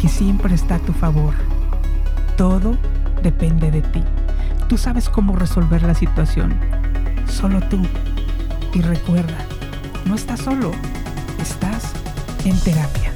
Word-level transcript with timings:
que 0.00 0.08
siempre 0.08 0.54
está 0.54 0.76
a 0.76 0.78
tu 0.78 0.92
favor. 0.92 1.34
Todo 2.36 2.76
depende 3.22 3.70
de 3.70 3.82
ti. 3.82 4.02
Tú 4.68 4.78
sabes 4.78 5.08
cómo 5.08 5.36
resolver 5.36 5.82
la 5.82 5.94
situación. 5.94 6.54
Solo 7.26 7.60
tú. 7.60 7.82
Y 8.72 8.80
recuerda, 8.80 9.36
no 10.06 10.14
estás 10.14 10.40
solo, 10.40 10.70
estás 11.38 11.92
en 12.44 12.58
terapia. 12.60 13.09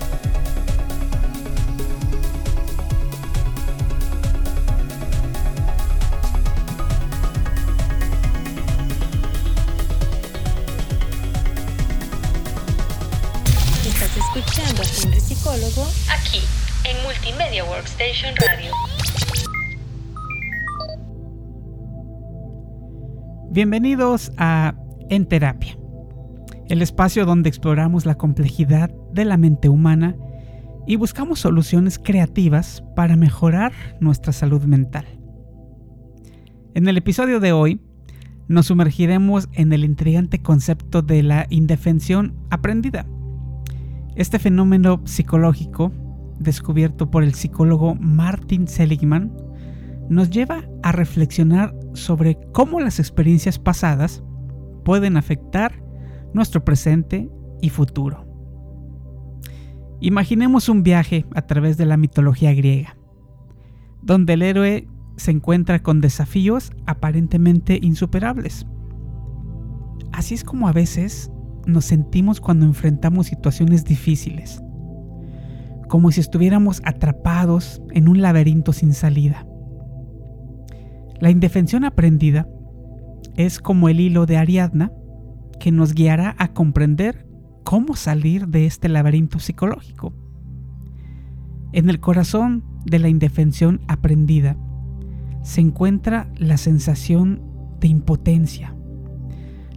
Bienvenidos 23.55 24.33
a 24.37 24.74
En 25.10 25.27
Terapia, 25.27 25.79
el 26.69 26.83
espacio 26.83 27.24
donde 27.24 27.49
exploramos 27.49 28.05
la 28.05 28.16
complejidad 28.16 28.91
de 29.13 29.24
la 29.24 29.37
mente 29.37 29.69
humana 29.69 30.16
y 30.88 30.97
buscamos 30.97 31.38
soluciones 31.38 32.01
creativas 32.01 32.82
para 32.97 33.15
mejorar 33.15 33.73
nuestra 34.01 34.32
salud 34.32 34.65
mental. 34.65 35.05
En 36.75 36.88
el 36.88 36.97
episodio 36.97 37.38
de 37.38 37.52
hoy 37.52 37.80
nos 38.49 38.66
sumergiremos 38.66 39.49
en 39.52 39.73
el 39.73 39.85
intrigante 39.85 40.43
concepto 40.43 41.02
de 41.02 41.23
la 41.23 41.47
indefensión 41.49 42.35
aprendida. 42.51 43.07
Este 44.16 44.41
fenómeno 44.41 45.01
psicológico, 45.05 45.93
descubierto 46.41 47.09
por 47.09 47.23
el 47.23 47.35
psicólogo 47.35 47.95
Martin 47.95 48.66
Seligman, 48.66 49.30
nos 50.09 50.30
lleva 50.30 50.65
a 50.83 50.93
reflexionar 50.93 51.74
sobre 51.95 52.38
cómo 52.52 52.80
las 52.80 52.99
experiencias 52.99 53.59
pasadas 53.59 54.23
pueden 54.85 55.16
afectar 55.16 55.83
nuestro 56.33 56.65
presente 56.65 57.30
y 57.60 57.71
futuro. 57.71 58.27
Imaginemos 60.01 60.69
un 60.69 60.82
viaje 60.82 61.25
a 61.35 61.43
través 61.43 61.79
de 61.79 61.87
la 61.87 61.97
mitología 61.97 62.52
griega, 62.52 62.97
donde 64.03 64.34
el 64.34 64.43
héroe 64.43 64.88
se 65.16 65.31
encuentra 65.31 65.82
con 65.82 66.00
desafíos 66.00 66.72
aparentemente 66.87 67.78
insuperables. 67.81 68.66
Así 70.12 70.34
es 70.34 70.44
como 70.44 70.69
a 70.69 70.72
veces 70.72 71.31
nos 71.66 71.87
sentimos 71.87 72.41
cuando 72.41 72.66
enfrentamos 72.66 73.28
situaciones 73.28 73.84
difíciles, 73.84 74.62
como 75.88 76.10
si 76.10 76.21
estuviéramos 76.21 76.82
atrapados 76.84 77.81
en 77.93 78.09
un 78.09 78.21
laberinto 78.21 78.72
sin 78.72 78.93
salida. 78.93 79.47
La 81.24 81.30
indefensión 81.30 81.84
aprendida 81.84 82.46
es 83.34 83.58
como 83.58 83.88
el 83.88 83.98
hilo 83.98 84.26
de 84.26 84.36
Ariadna 84.36 84.92
que 85.58 85.72
nos 85.72 85.94
guiará 85.94 86.36
a 86.38 86.52
comprender 86.52 87.26
cómo 87.62 87.96
salir 87.96 88.48
de 88.48 88.66
este 88.66 88.90
laberinto 88.90 89.38
psicológico. 89.38 90.12
En 91.72 91.88
el 91.88 91.98
corazón 91.98 92.62
de 92.84 92.98
la 92.98 93.08
indefensión 93.08 93.80
aprendida 93.88 94.58
se 95.40 95.62
encuentra 95.62 96.30
la 96.36 96.58
sensación 96.58 97.40
de 97.80 97.88
impotencia, 97.88 98.76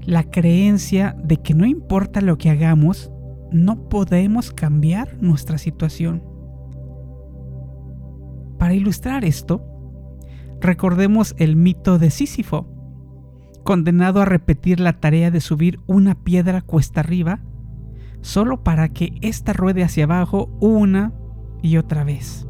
la 0.05 0.23
creencia 0.23 1.15
de 1.23 1.37
que 1.37 1.53
no 1.53 1.65
importa 1.65 2.19
lo 2.19 2.37
que 2.37 2.49
hagamos, 2.49 3.09
no 3.53 3.87
podemos 3.87 4.51
cambiar 4.51 5.15
nuestra 5.21 5.57
situación. 5.57 6.21
Para 8.57 8.73
ilustrar 8.73 9.23
esto, 9.23 9.66
recordemos 10.61 11.35
el 11.37 11.55
mito 11.55 11.99
de 11.99 12.09
Sísifo, 12.09 12.67
condenado 13.63 14.21
a 14.21 14.25
repetir 14.25 14.79
la 14.79 14.99
tarea 14.99 15.31
de 15.31 15.41
subir 15.41 15.79
una 15.87 16.15
piedra 16.15 16.61
cuesta 16.61 17.01
arriba, 17.01 17.41
solo 18.21 18.63
para 18.63 18.89
que 18.89 19.13
ésta 19.21 19.53
ruede 19.53 19.83
hacia 19.83 20.05
abajo 20.05 20.49
una 20.61 21.13
y 21.61 21.77
otra 21.77 22.03
vez. 22.03 22.47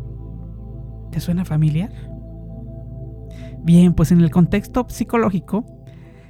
¿Te 1.12 1.19
suena 1.19 1.45
familiar? 1.45 1.91
Bien, 3.63 3.94
pues 3.94 4.12
en 4.12 4.22
el 4.22 4.29
contexto 4.29 4.85
psicológico, 4.89 5.66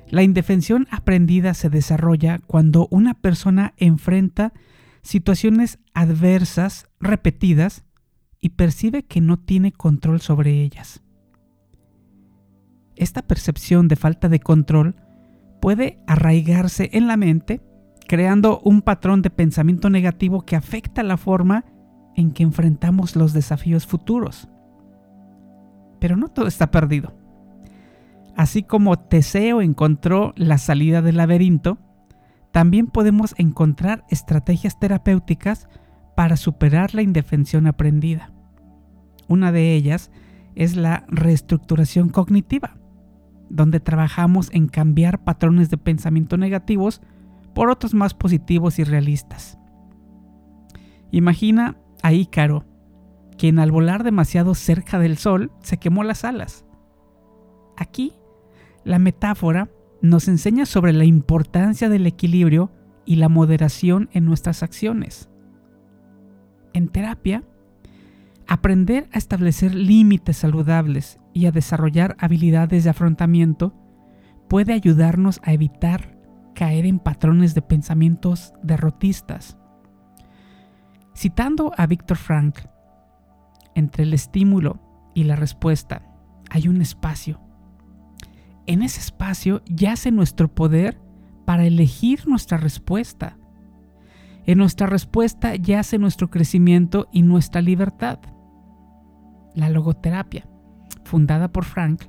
la 0.10 0.24
indefensión 0.24 0.88
aprendida 0.90 1.54
se 1.54 1.70
desarrolla 1.70 2.40
cuando 2.48 2.88
una 2.92 3.14
persona 3.14 3.74
enfrenta 3.78 4.54
situaciones 5.02 5.80
adversas 5.94 6.88
repetidas 7.00 7.86
y 8.40 8.50
percibe 8.50 9.04
que 9.04 9.22
no 9.22 9.38
tiene 9.38 9.72
control 9.72 10.22
sobre 10.22 10.62
ellas. 10.62 11.04
Esta 12.98 13.22
percepción 13.22 13.88
de 13.88 13.96
falta 13.96 14.28
de 14.28 14.40
control 14.40 14.96
puede 15.62 16.00
arraigarse 16.08 16.90
en 16.94 17.08
la 17.08 17.16
mente, 17.16 17.62
creando 18.08 18.60
un 18.64 18.82
patrón 18.82 19.22
de 19.22 19.30
pensamiento 19.30 19.90
negativo 19.90 20.42
que 20.46 20.56
afecta 20.56 21.04
la 21.04 21.18
forma 21.18 21.66
en 22.16 22.32
que 22.32 22.44
enfrentamos 22.44 23.16
los 23.16 23.34
desafíos 23.34 23.86
futuros. 23.86 24.50
Pero 26.00 26.18
no 26.18 26.28
todo 26.28 26.48
está 26.48 26.72
perdido. 26.72 27.14
Así 28.36 28.64
como 28.64 28.98
Teseo 28.98 29.62
encontró 29.62 30.34
la 30.36 30.58
salida 30.58 31.02
del 31.02 31.18
laberinto, 31.18 31.78
también 32.52 32.88
podemos 32.88 33.36
encontrar 33.38 34.06
estrategias 34.10 34.80
terapéuticas 34.80 35.68
para 36.16 36.38
superar 36.38 36.96
la 36.96 37.04
indefensión 37.04 37.68
aprendida. 37.68 38.32
Una 39.28 39.52
de 39.52 39.76
ellas 39.76 40.10
es 40.56 40.76
la 40.76 41.06
reestructuración 41.08 42.10
cognitiva, 42.10 42.78
donde 43.50 43.80
trabajamos 43.80 44.50
en 44.54 44.68
cambiar 44.68 45.24
patrones 45.24 45.70
de 45.70 45.78
pensamiento 45.78 46.38
negativos 46.38 47.02
por 47.54 47.70
otros 47.70 47.94
más 47.94 48.14
positivos 48.14 48.80
y 48.80 48.84
realistas. 48.84 49.58
Imagina 51.12 51.78
a 52.04 52.14
Ícaro, 52.14 52.66
quien 53.38 53.60
al 53.60 53.72
volar 53.72 54.04
demasiado 54.04 54.56
cerca 54.56 55.00
del 55.00 55.18
sol 55.18 55.52
se 55.62 55.78
quemó 55.78 56.04
las 56.04 56.24
alas. 56.24 56.66
Aquí, 57.78 58.14
la 58.84 59.00
metáfora 59.00 59.70
nos 60.02 60.28
enseña 60.28 60.66
sobre 60.66 60.94
la 60.94 61.06
importancia 61.06 61.90
del 61.90 62.06
equilibrio 62.06 62.72
y 63.06 63.16
la 63.16 63.30
moderación 63.30 64.10
en 64.12 64.26
nuestras 64.26 64.64
acciones. 64.64 65.30
En 66.74 66.90
terapia, 66.90 67.44
aprender 68.48 69.10
a 69.12 69.18
establecer 69.18 69.76
límites 69.76 70.38
saludables 70.38 71.20
y 71.34 71.46
a 71.46 71.52
desarrollar 71.52 72.16
habilidades 72.20 72.84
de 72.84 72.90
afrontamiento 72.90 73.74
puede 74.48 74.74
ayudarnos 74.74 75.40
a 75.44 75.54
evitar 75.54 76.18
caer 76.56 76.86
en 76.86 77.00
patrones 77.00 77.54
de 77.54 77.62
pensamientos 77.62 78.54
derrotistas. 78.64 79.58
Citando 81.16 81.72
a 81.78 81.86
Víctor 81.86 82.18
Frank, 82.18 82.60
entre 83.76 84.04
el 84.04 84.14
estímulo 84.14 84.80
y 85.14 85.26
la 85.26 85.36
respuesta 85.36 86.02
hay 86.50 86.68
un 86.68 86.82
espacio. 86.82 87.42
En 88.66 88.82
ese 88.82 89.00
espacio 89.00 89.62
yace 89.66 90.12
nuestro 90.12 90.54
poder 90.54 91.00
para 91.46 91.66
elegir 91.66 92.28
nuestra 92.28 92.58
respuesta. 92.58 93.38
En 94.46 94.58
nuestra 94.58 94.88
respuesta 94.88 95.56
yace 95.56 95.98
nuestro 95.98 96.30
crecimiento 96.30 97.08
y 97.12 97.22
nuestra 97.22 97.62
libertad. 97.62 98.20
La 99.58 99.72
logoterapia, 99.72 100.48
fundada 101.04 101.52
por 101.52 101.66
Frank, 101.66 102.04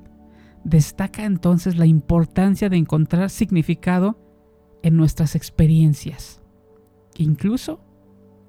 destaca 0.65 1.25
entonces 1.25 1.79
la 1.79 1.87
importancia 1.87 2.69
de 2.69 2.77
encontrar 2.77 3.31
significado 3.31 4.21
en 4.83 4.99
nuestras 4.99 5.35
experiencias, 5.35 6.43
incluso 7.17 7.81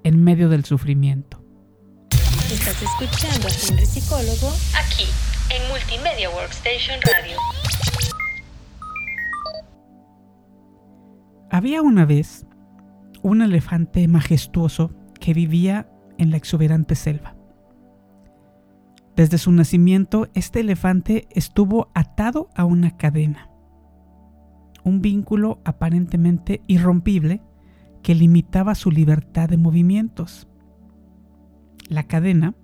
en 0.03 0.21
medio 0.21 0.49
del 0.49 0.65
sufrimiento. 0.65 1.41
Estás 2.51 2.75
escuchando 2.81 3.47
a 3.47 3.51
Henry 3.69 3.85
Psicólogo 3.85 4.53
aquí 4.77 5.05
en 5.55 5.69
Multimedia 5.69 6.29
Workstation 6.31 6.99
Radio. 7.01 7.37
Había 11.49 11.81
una 11.81 12.03
vez 12.03 12.45
un 13.21 13.43
elefante 13.43 14.05
majestuoso 14.09 14.91
que 15.21 15.33
vivía 15.33 15.89
en 16.17 16.31
la 16.31 16.37
exuberante 16.37 16.95
selva. 16.95 17.38
Desde 19.19 19.37
su 19.37 19.51
nacimiento, 19.51 20.29
este 20.33 20.61
elefante 20.61 21.27
estuvo 21.31 21.89
atado 21.93 22.47
a 22.55 22.63
una 22.63 22.95
cadena, 22.95 23.49
un 24.85 25.01
vínculo 25.01 25.59
aparentemente 25.65 26.61
irrompible 26.67 27.41
que 28.01 28.15
limitaba 28.15 28.75
su 28.75 28.91
libertad 28.91 29.49
de 29.49 29.57
movimientos. 29.57 30.47
La 31.89 32.03
cadena, 32.03 32.55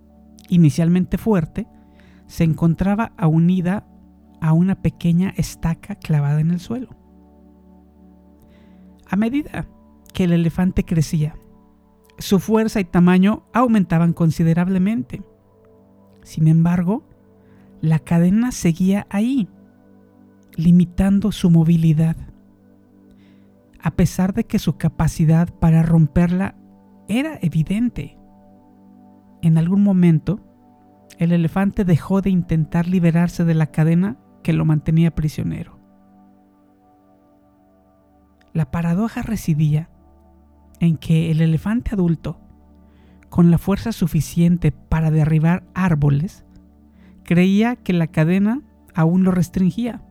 inicialmente 0.48 1.18
fuerte, 1.18 1.68
se 2.26 2.46
encontraba 2.46 3.12
unida 3.22 3.86
a 4.40 4.54
una 4.54 4.82
pequeña 4.82 5.34
estaca 5.36 5.96
clavada 5.96 6.40
en 6.40 6.52
el 6.52 6.62
suelo. 6.62 6.96
A 9.10 9.18
medida 9.18 9.68
que 10.14 10.24
el 10.24 10.32
elefante 10.32 10.86
crecía, 10.86 11.36
su 12.18 12.40
fuerza 12.40 12.80
y 12.80 12.86
tamaño 12.86 13.44
aumentaban 13.54 14.14
considerablemente. 14.14 15.22
Sin 16.26 16.48
embargo, 16.48 17.04
la 17.82 18.00
cadena 18.00 18.52
seguía 18.52 19.06
ahí, 19.12 19.48
limitando 20.56 21.32
su 21.32 21.52
movilidad. 21.52 22.18
A 23.80 23.92
pesar 23.92 24.34
de 24.34 24.44
que 24.44 24.58
su 24.58 24.76
capacidad 24.76 25.54
para 25.54 25.84
romperla 25.84 26.56
era 27.08 27.38
evidente. 27.44 28.18
En 29.44 29.60
algún 29.60 29.84
momento, 29.84 30.40
el 31.20 31.32
elefante 31.32 31.86
dejó 31.86 32.22
de 32.22 32.32
intentar 32.32 32.88
liberarse 32.88 33.46
de 33.46 33.54
la 33.54 33.68
cadena 33.68 34.18
que 34.42 34.52
lo 34.52 34.66
mantenía 34.66 35.14
prisionero. 35.14 35.80
La 38.52 38.72
paradoja 38.72 39.22
residía 39.22 39.92
en 40.80 40.98
que 40.98 41.30
el 41.30 41.42
elefante 41.42 41.92
adulto, 41.94 42.40
con 43.36 43.52
la 43.52 43.58
fuerza 43.58 43.92
suficiente 43.92 44.72
para 44.72 45.12
derribar 45.12 45.66
árboles, 45.74 46.46
creía 47.26 47.76
que 47.76 47.92
la 47.92 48.08
cadena 48.08 48.62
aún 48.94 49.26
lo 49.26 49.32
restringía. 49.32 50.02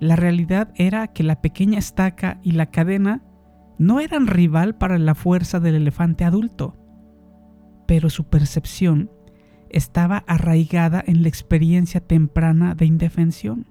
La 0.00 0.16
realidad 0.16 0.70
era 0.74 1.06
que 1.06 1.22
la 1.22 1.40
pequeña 1.40 1.78
estaca 1.78 2.40
y 2.42 2.50
la 2.50 2.66
cadena 2.66 3.22
no 3.78 4.00
eran 4.00 4.26
rival 4.26 4.76
para 4.76 4.98
la 4.98 5.14
fuerza 5.14 5.60
del 5.60 5.76
elefante 5.76 6.26
adulto, 6.26 6.76
pero 7.86 8.10
su 8.10 8.24
percepción 8.24 9.10
estaba 9.70 10.18
arraigada 10.26 11.02
en 11.06 11.22
la 11.22 11.28
experiencia 11.28 12.02
temprana 12.02 12.74
de 12.74 12.84
indefensión. 12.84 13.66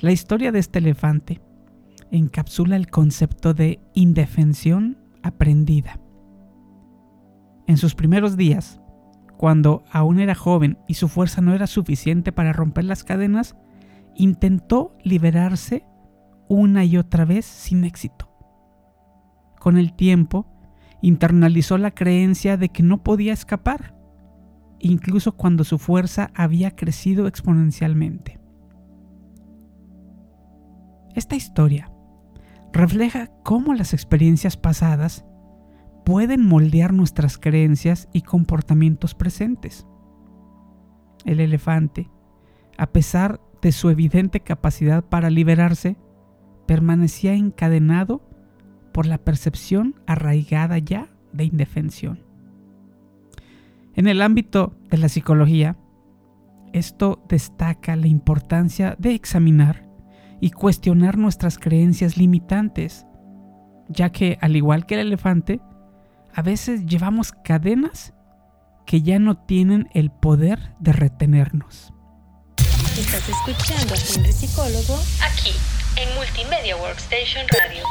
La 0.00 0.10
historia 0.10 0.52
de 0.52 0.60
este 0.60 0.78
elefante 0.78 1.42
encapsula 2.10 2.76
el 2.76 2.88
concepto 2.88 3.52
de 3.52 3.78
indefensión 3.92 5.01
aprendida. 5.22 6.00
En 7.66 7.76
sus 7.76 7.94
primeros 7.94 8.36
días, 8.36 8.80
cuando 9.36 9.84
aún 9.90 10.20
era 10.20 10.34
joven 10.34 10.78
y 10.86 10.94
su 10.94 11.08
fuerza 11.08 11.40
no 11.40 11.54
era 11.54 11.66
suficiente 11.66 12.32
para 12.32 12.52
romper 12.52 12.84
las 12.84 13.04
cadenas, 13.04 13.56
intentó 14.14 14.96
liberarse 15.02 15.84
una 16.48 16.84
y 16.84 16.96
otra 16.96 17.24
vez 17.24 17.44
sin 17.44 17.84
éxito. 17.84 18.30
Con 19.58 19.78
el 19.78 19.94
tiempo, 19.94 20.46
internalizó 21.00 21.78
la 21.78 21.92
creencia 21.92 22.56
de 22.56 22.68
que 22.68 22.82
no 22.82 23.02
podía 23.02 23.32
escapar, 23.32 23.94
incluso 24.78 25.32
cuando 25.36 25.64
su 25.64 25.78
fuerza 25.78 26.30
había 26.34 26.72
crecido 26.72 27.26
exponencialmente. 27.26 28.40
Esta 31.14 31.36
historia 31.36 31.91
refleja 32.72 33.30
cómo 33.42 33.74
las 33.74 33.92
experiencias 33.92 34.56
pasadas 34.56 35.24
pueden 36.04 36.46
moldear 36.46 36.92
nuestras 36.92 37.38
creencias 37.38 38.08
y 38.12 38.22
comportamientos 38.22 39.14
presentes. 39.14 39.86
El 41.24 41.40
elefante, 41.40 42.10
a 42.76 42.86
pesar 42.86 43.40
de 43.60 43.72
su 43.72 43.90
evidente 43.90 44.40
capacidad 44.40 45.04
para 45.04 45.30
liberarse, 45.30 45.96
permanecía 46.66 47.34
encadenado 47.34 48.22
por 48.92 49.06
la 49.06 49.18
percepción 49.18 49.94
arraigada 50.06 50.78
ya 50.78 51.08
de 51.32 51.44
indefensión. 51.44 52.20
En 53.94 54.06
el 54.06 54.22
ámbito 54.22 54.74
de 54.90 54.98
la 54.98 55.08
psicología, 55.08 55.76
esto 56.72 57.22
destaca 57.28 57.94
la 57.96 58.06
importancia 58.06 58.96
de 58.98 59.14
examinar 59.14 59.91
y 60.42 60.50
cuestionar 60.50 61.18
nuestras 61.18 61.56
creencias 61.56 62.16
limitantes, 62.16 63.06
ya 63.88 64.10
que 64.10 64.38
al 64.40 64.56
igual 64.56 64.86
que 64.86 64.96
el 64.96 65.06
elefante, 65.06 65.60
a 66.34 66.42
veces 66.42 66.84
llevamos 66.84 67.30
cadenas 67.44 68.12
que 68.84 69.02
ya 69.02 69.20
no 69.20 69.36
tienen 69.36 69.88
el 69.94 70.10
poder 70.10 70.74
de 70.80 70.92
retenernos. 70.94 71.94
Estás 72.58 73.28
escuchando 73.28 73.94
a 73.94 73.96
Henry 73.96 74.32
Psicólogo 74.32 75.00
aquí 75.24 75.52
en 75.96 76.12
Multimedia 76.16 76.76
Workstation 76.76 77.46
Radio. 77.46 77.84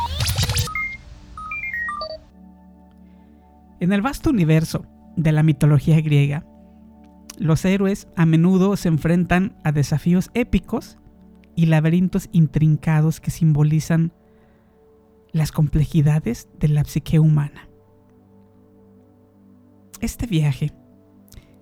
En 3.80 3.94
el 3.94 4.02
vasto 4.02 4.30
universo 4.30 4.86
de 5.16 5.32
la 5.32 5.42
mitología 5.42 6.02
griega, 6.02 6.44
los 7.38 7.64
héroes 7.64 8.10
a 8.18 8.26
menudo 8.26 8.76
se 8.76 8.90
enfrentan 8.90 9.56
a 9.64 9.72
desafíos 9.72 10.32
épicos 10.34 10.98
y 11.62 11.68
laberintos 11.68 12.28
intrincados 12.32 13.20
que 13.20 13.30
simbolizan 13.30 14.14
las 15.32 15.52
complejidades 15.52 16.50
de 16.60 16.70
la 16.70 16.84
psique 16.86 17.20
humana. 17.20 17.70
Este 20.00 20.26
viaje 20.26 20.74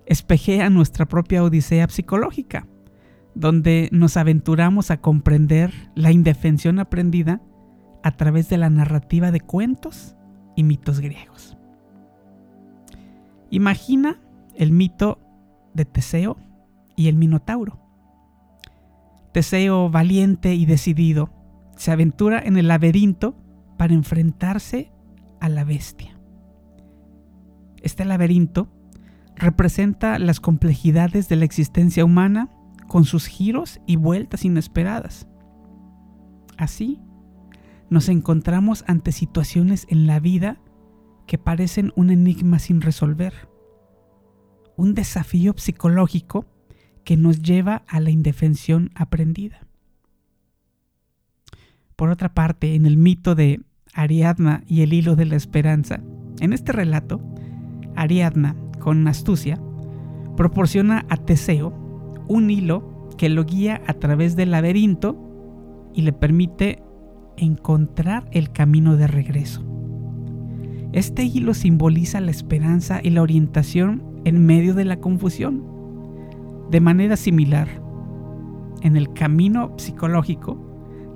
espejea 0.05 0.69
nuestra 0.69 1.05
propia 1.05 1.43
odisea 1.43 1.89
psicológica, 1.89 2.65
donde 3.35 3.89
nos 3.91 4.15
aventuramos 4.15 4.89
a 4.89 5.01
comprender 5.01 5.73
la 5.95 6.13
indefensión 6.13 6.79
aprendida 6.79 7.41
a 8.01 8.15
través 8.15 8.47
de 8.47 8.57
la 8.57 8.69
narrativa 8.69 9.31
de 9.31 9.41
cuentos 9.41 10.15
y 10.55 10.63
mitos 10.63 11.01
griegos. 11.01 11.57
Imagina 13.49 14.21
el 14.55 14.71
mito 14.71 15.19
de 15.73 15.83
Teseo 15.83 16.37
y 16.95 17.09
el 17.09 17.17
Minotauro 17.17 17.88
Teseo, 19.31 19.89
valiente 19.89 20.55
y 20.55 20.65
decidido, 20.65 21.31
se 21.75 21.91
aventura 21.91 22.39
en 22.39 22.57
el 22.57 22.67
laberinto 22.67 23.35
para 23.77 23.93
enfrentarse 23.93 24.91
a 25.39 25.49
la 25.49 25.63
bestia. 25.63 26.19
Este 27.81 28.05
laberinto 28.05 28.69
representa 29.35 30.19
las 30.19 30.39
complejidades 30.39 31.29
de 31.29 31.37
la 31.37 31.45
existencia 31.45 32.03
humana 32.03 32.49
con 32.87 33.05
sus 33.05 33.27
giros 33.27 33.79
y 33.85 33.95
vueltas 33.95 34.43
inesperadas. 34.43 35.27
Así, 36.57 36.99
nos 37.89 38.09
encontramos 38.09 38.83
ante 38.87 39.11
situaciones 39.11 39.85
en 39.89 40.07
la 40.07 40.19
vida 40.19 40.59
que 41.25 41.37
parecen 41.37 41.93
un 41.95 42.09
enigma 42.09 42.59
sin 42.59 42.81
resolver, 42.81 43.33
un 44.75 44.93
desafío 44.93 45.53
psicológico 45.55 46.45
que 47.03 47.17
nos 47.17 47.41
lleva 47.41 47.83
a 47.87 47.99
la 47.99 48.09
indefensión 48.09 48.91
aprendida. 48.95 49.65
Por 51.95 52.09
otra 52.09 52.33
parte, 52.33 52.75
en 52.75 52.85
el 52.85 52.97
mito 52.97 53.35
de 53.35 53.61
Ariadna 53.93 54.63
y 54.67 54.81
el 54.81 54.93
hilo 54.93 55.15
de 55.15 55.25
la 55.25 55.35
esperanza, 55.35 56.01
en 56.39 56.53
este 56.53 56.71
relato, 56.71 57.21
Ariadna, 57.95 58.55
con 58.79 59.07
astucia, 59.07 59.59
proporciona 60.37 61.05
a 61.09 61.17
Teseo 61.17 61.73
un 62.29 62.49
hilo 62.49 63.09
que 63.17 63.27
lo 63.27 63.43
guía 63.43 63.81
a 63.87 63.95
través 63.95 64.37
del 64.37 64.51
laberinto 64.51 65.17
y 65.93 66.03
le 66.03 66.13
permite 66.13 66.81
encontrar 67.35 68.29
el 68.31 68.51
camino 68.51 68.95
de 68.95 69.07
regreso. 69.07 69.65
Este 70.93 71.23
hilo 71.23 71.53
simboliza 71.53 72.21
la 72.21 72.31
esperanza 72.31 73.01
y 73.03 73.09
la 73.09 73.21
orientación 73.21 74.21
en 74.23 74.45
medio 74.45 74.73
de 74.73 74.85
la 74.85 75.01
confusión 75.01 75.78
de 76.69 76.79
manera 76.79 77.17
similar, 77.17 77.67
en 78.81 78.95
el 78.95 79.11
camino 79.13 79.73
psicológico, 79.77 80.57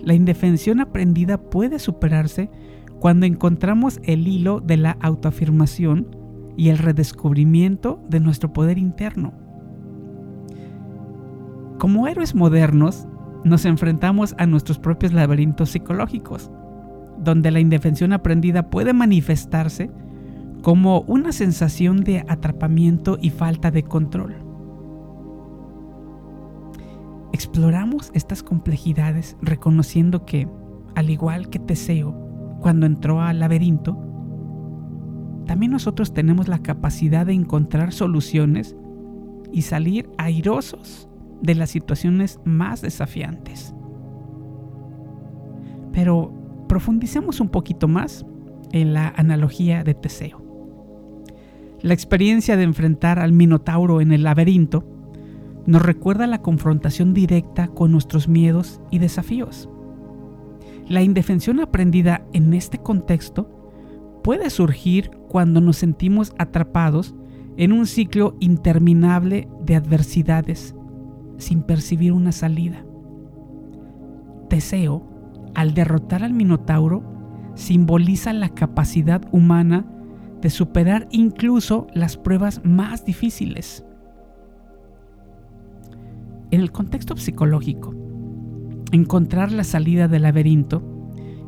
la 0.01 0.13
indefensión 0.13 0.79
aprendida 0.81 1.37
puede 1.37 1.79
superarse 1.79 2.49
cuando 2.99 3.25
encontramos 3.25 3.99
el 4.03 4.27
hilo 4.27 4.59
de 4.59 4.77
la 4.77 4.97
autoafirmación 5.01 6.15
y 6.57 6.69
el 6.69 6.77
redescubrimiento 6.77 8.01
de 8.09 8.19
nuestro 8.19 8.51
poder 8.51 8.77
interno. 8.77 9.33
Como 11.79 12.07
héroes 12.07 12.35
modernos, 12.35 13.07
nos 13.43 13.65
enfrentamos 13.65 14.35
a 14.37 14.45
nuestros 14.45 14.79
propios 14.79 15.13
laberintos 15.13 15.71
psicológicos, 15.71 16.49
donde 17.17 17.51
la 17.51 17.59
indefensión 17.59 18.13
aprendida 18.13 18.69
puede 18.69 18.93
manifestarse 18.93 19.91
como 20.61 21.01
una 21.01 21.31
sensación 21.31 22.03
de 22.03 22.25
atrapamiento 22.27 23.17
y 23.21 23.29
falta 23.29 23.69
de 23.69 23.83
control. 23.83 24.42
Exploramos 27.33 28.11
estas 28.13 28.43
complejidades 28.43 29.35
reconociendo 29.41 30.23
que, 30.23 30.47
al 30.95 31.09
igual 31.09 31.49
que 31.49 31.57
Teseo, 31.57 32.13
cuando 32.61 32.85
entró 32.85 33.21
al 33.21 33.39
laberinto, 33.39 33.97
también 35.47 35.71
nosotros 35.71 36.13
tenemos 36.13 36.47
la 36.47 36.59
capacidad 36.59 37.25
de 37.25 37.33
encontrar 37.33 37.91
soluciones 37.91 38.75
y 39.51 39.63
salir 39.63 40.09
airosos 40.17 41.09
de 41.41 41.55
las 41.55 41.71
situaciones 41.71 42.39
más 42.45 42.81
desafiantes. 42.81 43.73
Pero 45.91 46.65
profundicemos 46.69 47.39
un 47.39 47.49
poquito 47.49 47.87
más 47.87 48.25
en 48.71 48.93
la 48.93 49.09
analogía 49.09 49.83
de 49.83 49.95
Teseo. 49.95 50.41
La 51.81 51.95
experiencia 51.95 52.57
de 52.57 52.63
enfrentar 52.63 53.17
al 53.17 53.33
Minotauro 53.33 54.01
en 54.01 54.11
el 54.11 54.23
laberinto 54.23 54.92
nos 55.65 55.81
recuerda 55.81 56.27
la 56.27 56.41
confrontación 56.41 57.13
directa 57.13 57.67
con 57.67 57.91
nuestros 57.91 58.27
miedos 58.27 58.81
y 58.91 58.99
desafíos. 58.99 59.69
La 60.87 61.01
indefensión 61.01 61.59
aprendida 61.59 62.25
en 62.33 62.53
este 62.53 62.77
contexto 62.77 63.49
puede 64.23 64.49
surgir 64.49 65.11
cuando 65.29 65.61
nos 65.61 65.77
sentimos 65.77 66.33
atrapados 66.37 67.15
en 67.57 67.71
un 67.71 67.85
ciclo 67.85 68.35
interminable 68.39 69.47
de 69.63 69.75
adversidades 69.75 70.75
sin 71.37 71.63
percibir 71.63 72.13
una 72.13 72.31
salida. 72.31 72.85
Teseo, 74.49 75.07
al 75.55 75.73
derrotar 75.73 76.23
al 76.23 76.33
Minotauro, 76.33 77.03
simboliza 77.55 78.33
la 78.33 78.49
capacidad 78.49 79.21
humana 79.31 79.85
de 80.41 80.49
superar 80.49 81.07
incluso 81.11 81.87
las 81.93 82.17
pruebas 82.17 82.61
más 82.63 83.05
difíciles. 83.05 83.85
En 86.53 86.61
el 86.61 86.71
contexto 86.71 87.17
psicológico, 87.17 87.95
encontrar 88.91 89.51
la 89.51 89.63
salida 89.63 90.07
del 90.07 90.21
laberinto 90.21 90.83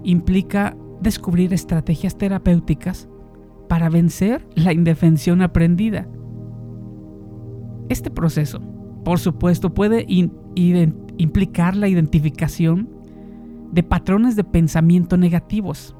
implica 0.04 0.76
descubrir 1.00 1.54
estrategias 1.54 2.18
terapéuticas 2.18 3.08
para 3.70 3.90
vencer 3.90 4.48
la 4.56 4.74
indefensión 4.74 5.44
aprendida. 5.44 6.08
Este 7.88 8.10
proceso, 8.10 8.60
por 9.04 9.20
supuesto, 9.20 9.76
puede 9.76 10.08
implicar 10.08 11.76
la 11.76 11.88
identificación 11.88 12.90
de 13.72 13.84
patrones 13.84 14.36
de 14.36 14.44
pensamiento 14.44 15.18
negativos, 15.18 15.96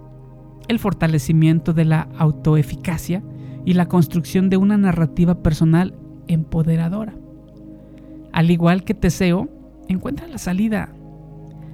el 0.68 0.80
fortalecimiento 0.80 1.74
de 1.74 1.86
la 1.86 2.10
autoeficacia 2.18 3.24
y 3.66 3.74
la 3.74 3.88
construcción 3.88 4.50
de 4.50 4.58
una 4.58 4.78
narrativa 4.78 5.44
personal 5.44 5.96
empoderadora. 6.28 7.14
Al 8.36 8.52
igual 8.52 8.84
que 8.84 8.94
Teseo, 8.94 9.48
encuentra 9.88 10.28
la 10.28 10.38
salida. 10.38 10.94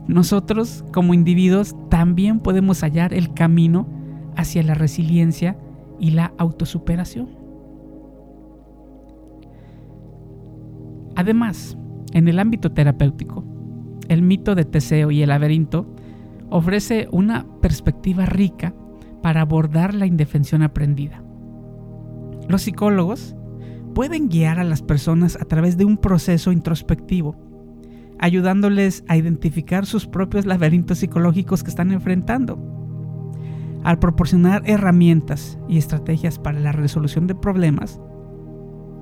Nosotros, 0.07 0.85
como 0.93 1.15
individuos, 1.15 1.75
también 1.89 2.39
podemos 2.39 2.81
hallar 2.83 3.15
el 3.15 3.33
camino 3.33 3.87
hacia 4.37 4.61
la 4.61 4.75
resiliencia 4.75 5.57
y 5.99 6.11
la 6.11 6.33
autosuperación. 6.37 7.29
Además, 11.15 11.79
en 12.13 12.27
el 12.27 12.37
ámbito 12.37 12.71
terapéutico, 12.71 13.43
el 14.07 14.21
mito 14.21 14.53
de 14.53 14.63
Teseo 14.63 15.09
y 15.09 15.23
el 15.23 15.29
laberinto 15.29 15.95
ofrece 16.51 17.07
una 17.11 17.47
perspectiva 17.59 18.27
rica 18.27 18.75
para 19.23 19.41
abordar 19.41 19.95
la 19.95 20.05
indefensión 20.05 20.61
aprendida. 20.61 21.23
Los 22.47 22.61
psicólogos 22.61 23.35
pueden 23.93 24.29
guiar 24.29 24.59
a 24.59 24.63
las 24.63 24.81
personas 24.81 25.37
a 25.39 25.45
través 25.45 25.77
de 25.77 25.85
un 25.85 25.97
proceso 25.97 26.51
introspectivo, 26.51 27.35
ayudándoles 28.19 29.03
a 29.07 29.17
identificar 29.17 29.85
sus 29.85 30.07
propios 30.07 30.45
laberintos 30.45 30.99
psicológicos 30.99 31.63
que 31.63 31.69
están 31.69 31.91
enfrentando. 31.91 32.59
Al 33.83 33.99
proporcionar 33.99 34.61
herramientas 34.65 35.57
y 35.67 35.77
estrategias 35.77 36.37
para 36.37 36.59
la 36.59 36.71
resolución 36.71 37.27
de 37.27 37.35
problemas, 37.35 37.99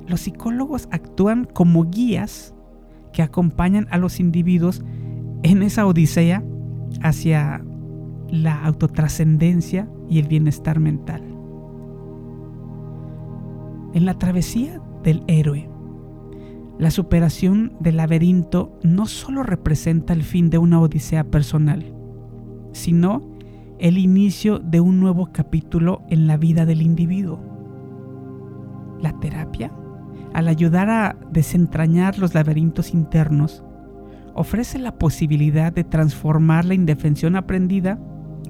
los 0.07 0.21
psicólogos 0.21 0.87
actúan 0.91 1.45
como 1.45 1.89
guías 1.89 2.55
que 3.13 3.21
acompañan 3.21 3.87
a 3.91 3.97
los 3.97 4.19
individuos 4.19 4.83
en 5.43 5.63
esa 5.63 5.85
odisea 5.85 6.43
hacia 7.01 7.63
la 8.29 8.63
autotrascendencia 8.63 9.89
y 10.09 10.19
el 10.19 10.27
bienestar 10.27 10.79
mental. 10.79 11.28
En 13.93 14.05
la 14.05 14.13
travesía 14.13 14.79
del 15.03 15.23
héroe, 15.27 15.69
la 16.77 16.91
superación 16.91 17.73
del 17.79 17.97
laberinto 17.97 18.79
no 18.83 19.05
solo 19.05 19.43
representa 19.43 20.13
el 20.13 20.23
fin 20.23 20.49
de 20.49 20.57
una 20.57 20.79
odisea 20.79 21.25
personal, 21.25 21.93
sino 22.71 23.21
el 23.79 23.97
inicio 23.97 24.59
de 24.59 24.79
un 24.79 24.99
nuevo 24.99 25.31
capítulo 25.33 26.03
en 26.09 26.27
la 26.27 26.37
vida 26.37 26.65
del 26.65 26.81
individuo. 26.81 27.39
La 29.01 29.19
terapia, 29.19 29.73
al 30.33 30.47
ayudar 30.47 30.89
a 30.89 31.17
desentrañar 31.31 32.19
los 32.19 32.33
laberintos 32.35 32.93
internos, 32.93 33.63
ofrece 34.35 34.77
la 34.79 34.97
posibilidad 34.97 35.73
de 35.73 35.83
transformar 35.83 36.63
la 36.63 36.75
indefensión 36.75 37.35
aprendida 37.35 37.99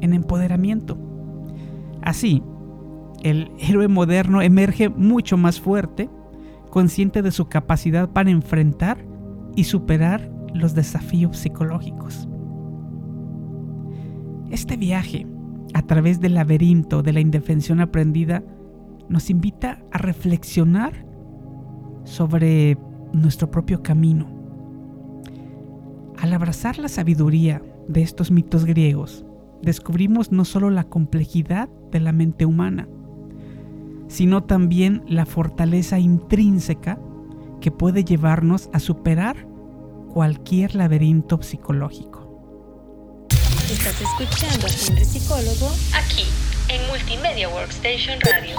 en 0.02 0.14
empoderamiento. 0.14 0.98
Así, 2.02 2.44
el 3.24 3.52
héroe 3.60 3.88
moderno 3.88 4.42
emerge 4.42 4.90
mucho 4.90 5.38
más 5.38 5.60
fuerte, 5.60 6.10
consciente 6.70 7.22
de 7.22 7.32
su 7.32 7.48
capacidad 7.48 8.10
para 8.10 8.30
enfrentar 8.30 9.06
y 9.56 9.66
superar 9.66 10.32
los 10.54 10.76
desafíos 10.76 11.38
psicológicos. 11.38 12.28
Este 14.52 14.78
viaje 14.78 15.28
a 15.74 15.84
través 15.84 16.20
del 16.20 16.34
laberinto 16.34 17.04
de 17.04 17.14
la 17.14 17.20
indefensión 17.20 17.82
aprendida 17.82 18.44
nos 19.08 19.30
invita 19.30 19.84
a 19.92 19.98
reflexionar 19.98 21.06
sobre 22.04 22.78
nuestro 23.14 23.52
propio 23.52 23.84
camino. 23.84 24.28
Al 26.18 26.34
abrazar 26.34 26.78
la 26.80 26.90
sabiduría 26.90 27.62
de 27.88 28.02
estos 28.02 28.32
mitos 28.32 28.66
griegos, 28.66 29.26
descubrimos 29.62 30.32
no 30.32 30.46
solo 30.46 30.70
la 30.70 30.84
complejidad 30.84 31.70
de 31.92 32.00
la 32.00 32.12
mente 32.12 32.46
humana, 32.46 32.88
sino 34.10 34.44
también 34.44 35.04
la 35.08 35.26
fortaleza 35.26 36.00
intrínseca 36.00 37.00
que 37.62 37.72
puede 37.72 38.04
llevarnos 38.04 38.70
a 38.74 38.80
superar 38.80 39.48
cualquier 40.12 40.76
laberinto 40.76 41.42
psicológico. 41.42 42.28
Estás 43.72 44.02
escuchando 44.02 44.66
a 44.66 44.70
Henry 44.70 45.06
Psicólogo 45.06 45.72
aquí 45.96 46.24
en 46.68 46.86
Multimedia 46.90 47.48
Workstation 47.50 48.20
Radio. 48.20 48.56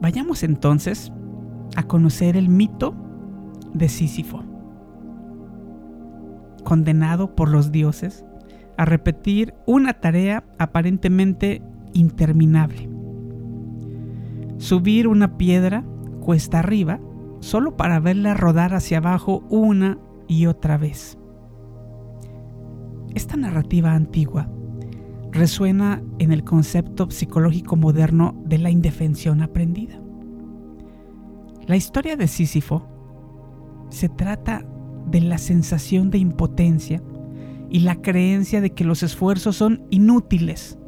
Vayamos 0.00 0.42
entonces 0.42 1.12
a 1.76 1.84
conocer 1.84 2.36
el 2.36 2.48
mito 2.48 2.94
de 3.72 3.88
Sísifo 3.88 4.42
condenado 6.64 7.34
por 7.34 7.48
los 7.48 7.72
dioses 7.72 8.24
a 8.78 8.84
repetir 8.84 9.52
una 9.66 9.92
tarea 9.94 10.44
aparentemente 10.58 11.60
interminable. 11.92 12.88
Subir 14.56 15.08
una 15.08 15.36
piedra 15.36 15.84
cuesta 16.20 16.60
arriba 16.60 17.00
solo 17.40 17.76
para 17.76 18.00
verla 18.00 18.34
rodar 18.34 18.74
hacia 18.74 18.98
abajo 18.98 19.44
una 19.50 19.98
y 20.28 20.46
otra 20.46 20.78
vez. 20.78 21.18
Esta 23.14 23.36
narrativa 23.36 23.94
antigua 23.94 24.48
resuena 25.32 26.02
en 26.18 26.32
el 26.32 26.44
concepto 26.44 27.10
psicológico 27.10 27.74
moderno 27.74 28.40
de 28.46 28.58
la 28.58 28.70
indefensión 28.70 29.42
aprendida. 29.42 30.00
La 31.66 31.76
historia 31.76 32.16
de 32.16 32.28
Sísifo 32.28 32.86
se 33.90 34.08
trata 34.08 34.64
de 35.10 35.20
la 35.20 35.38
sensación 35.38 36.10
de 36.10 36.18
impotencia 36.18 37.02
y 37.70 37.80
la 37.80 37.96
creencia 37.96 38.60
de 38.60 38.70
que 38.70 38.84
los 38.84 39.02
esfuerzos 39.02 39.56
son 39.56 39.84
inútiles. 39.90 40.78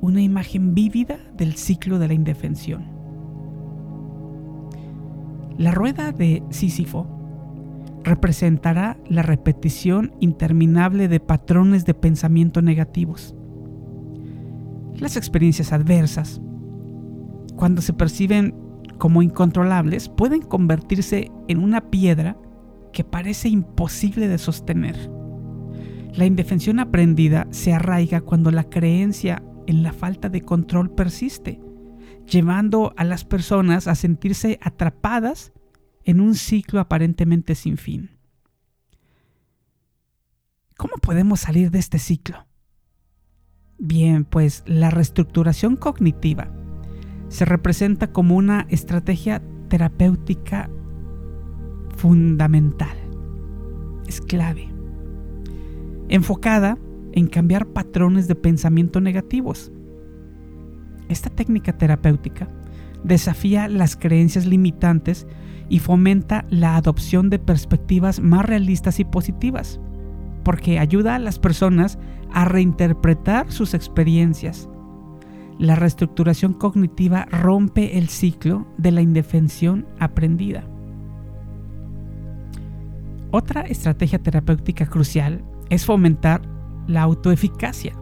Una 0.00 0.22
imagen 0.22 0.74
vívida 0.74 1.18
del 1.36 1.54
ciclo 1.54 1.98
de 1.98 2.08
la 2.08 2.14
indefensión. 2.14 2.90
La 5.58 5.70
rueda 5.70 6.12
de 6.12 6.42
Sísifo 6.50 7.06
representará 8.04 8.98
la 9.08 9.22
repetición 9.22 10.12
interminable 10.18 11.08
de 11.08 11.20
patrones 11.20 11.84
de 11.84 11.94
pensamiento 11.94 12.62
negativos. 12.62 13.34
Las 14.96 15.16
experiencias 15.16 15.72
adversas, 15.72 16.40
cuando 17.56 17.80
se 17.82 17.92
perciben 17.92 18.54
como 18.98 19.22
incontrolables, 19.22 20.08
pueden 20.08 20.42
convertirse 20.42 21.30
en 21.48 21.58
una 21.58 21.90
piedra 21.90 22.36
que 22.92 23.04
parece 23.04 23.48
imposible 23.48 24.28
de 24.28 24.38
sostener. 24.38 25.10
La 26.14 26.26
indefensión 26.26 26.78
aprendida 26.78 27.46
se 27.50 27.72
arraiga 27.72 28.20
cuando 28.20 28.50
la 28.50 28.64
creencia 28.64 29.42
en 29.66 29.82
la 29.82 29.92
falta 29.92 30.28
de 30.28 30.42
control 30.42 30.90
persiste, 30.94 31.60
llevando 32.30 32.92
a 32.96 33.04
las 33.04 33.24
personas 33.24 33.88
a 33.88 33.94
sentirse 33.94 34.58
atrapadas 34.62 35.52
en 36.04 36.20
un 36.20 36.34
ciclo 36.34 36.80
aparentemente 36.80 37.54
sin 37.54 37.76
fin. 37.76 38.18
¿Cómo 40.76 40.94
podemos 41.00 41.40
salir 41.40 41.70
de 41.70 41.78
este 41.78 41.98
ciclo? 41.98 42.46
Bien, 43.78 44.24
pues 44.24 44.64
la 44.66 44.90
reestructuración 44.90 45.76
cognitiva 45.76 46.52
se 47.28 47.44
representa 47.44 48.12
como 48.12 48.36
una 48.36 48.66
estrategia 48.68 49.42
terapéutica 49.68 50.68
fundamental. 51.96 52.96
Es 54.06 54.20
clave. 54.20 54.71
Enfocada 56.12 56.76
en 57.12 57.26
cambiar 57.26 57.68
patrones 57.68 58.28
de 58.28 58.34
pensamiento 58.34 59.00
negativos. 59.00 59.72
Esta 61.08 61.30
técnica 61.30 61.78
terapéutica 61.78 62.50
desafía 63.02 63.66
las 63.66 63.96
creencias 63.96 64.44
limitantes 64.44 65.26
y 65.70 65.78
fomenta 65.78 66.44
la 66.50 66.76
adopción 66.76 67.30
de 67.30 67.38
perspectivas 67.38 68.20
más 68.20 68.44
realistas 68.44 69.00
y 69.00 69.06
positivas, 69.06 69.80
porque 70.44 70.78
ayuda 70.78 71.14
a 71.14 71.18
las 71.18 71.38
personas 71.38 71.98
a 72.30 72.44
reinterpretar 72.44 73.50
sus 73.50 73.72
experiencias. 73.72 74.68
La 75.58 75.76
reestructuración 75.76 76.52
cognitiva 76.52 77.24
rompe 77.30 77.96
el 77.96 78.10
ciclo 78.10 78.66
de 78.76 78.90
la 78.90 79.00
indefensión 79.00 79.86
aprendida. 79.98 80.68
Otra 83.30 83.62
estrategia 83.62 84.18
terapéutica 84.18 84.84
crucial 84.84 85.42
es 85.72 85.86
fomentar 85.86 86.42
la 86.86 87.00
autoeficacia, 87.00 87.94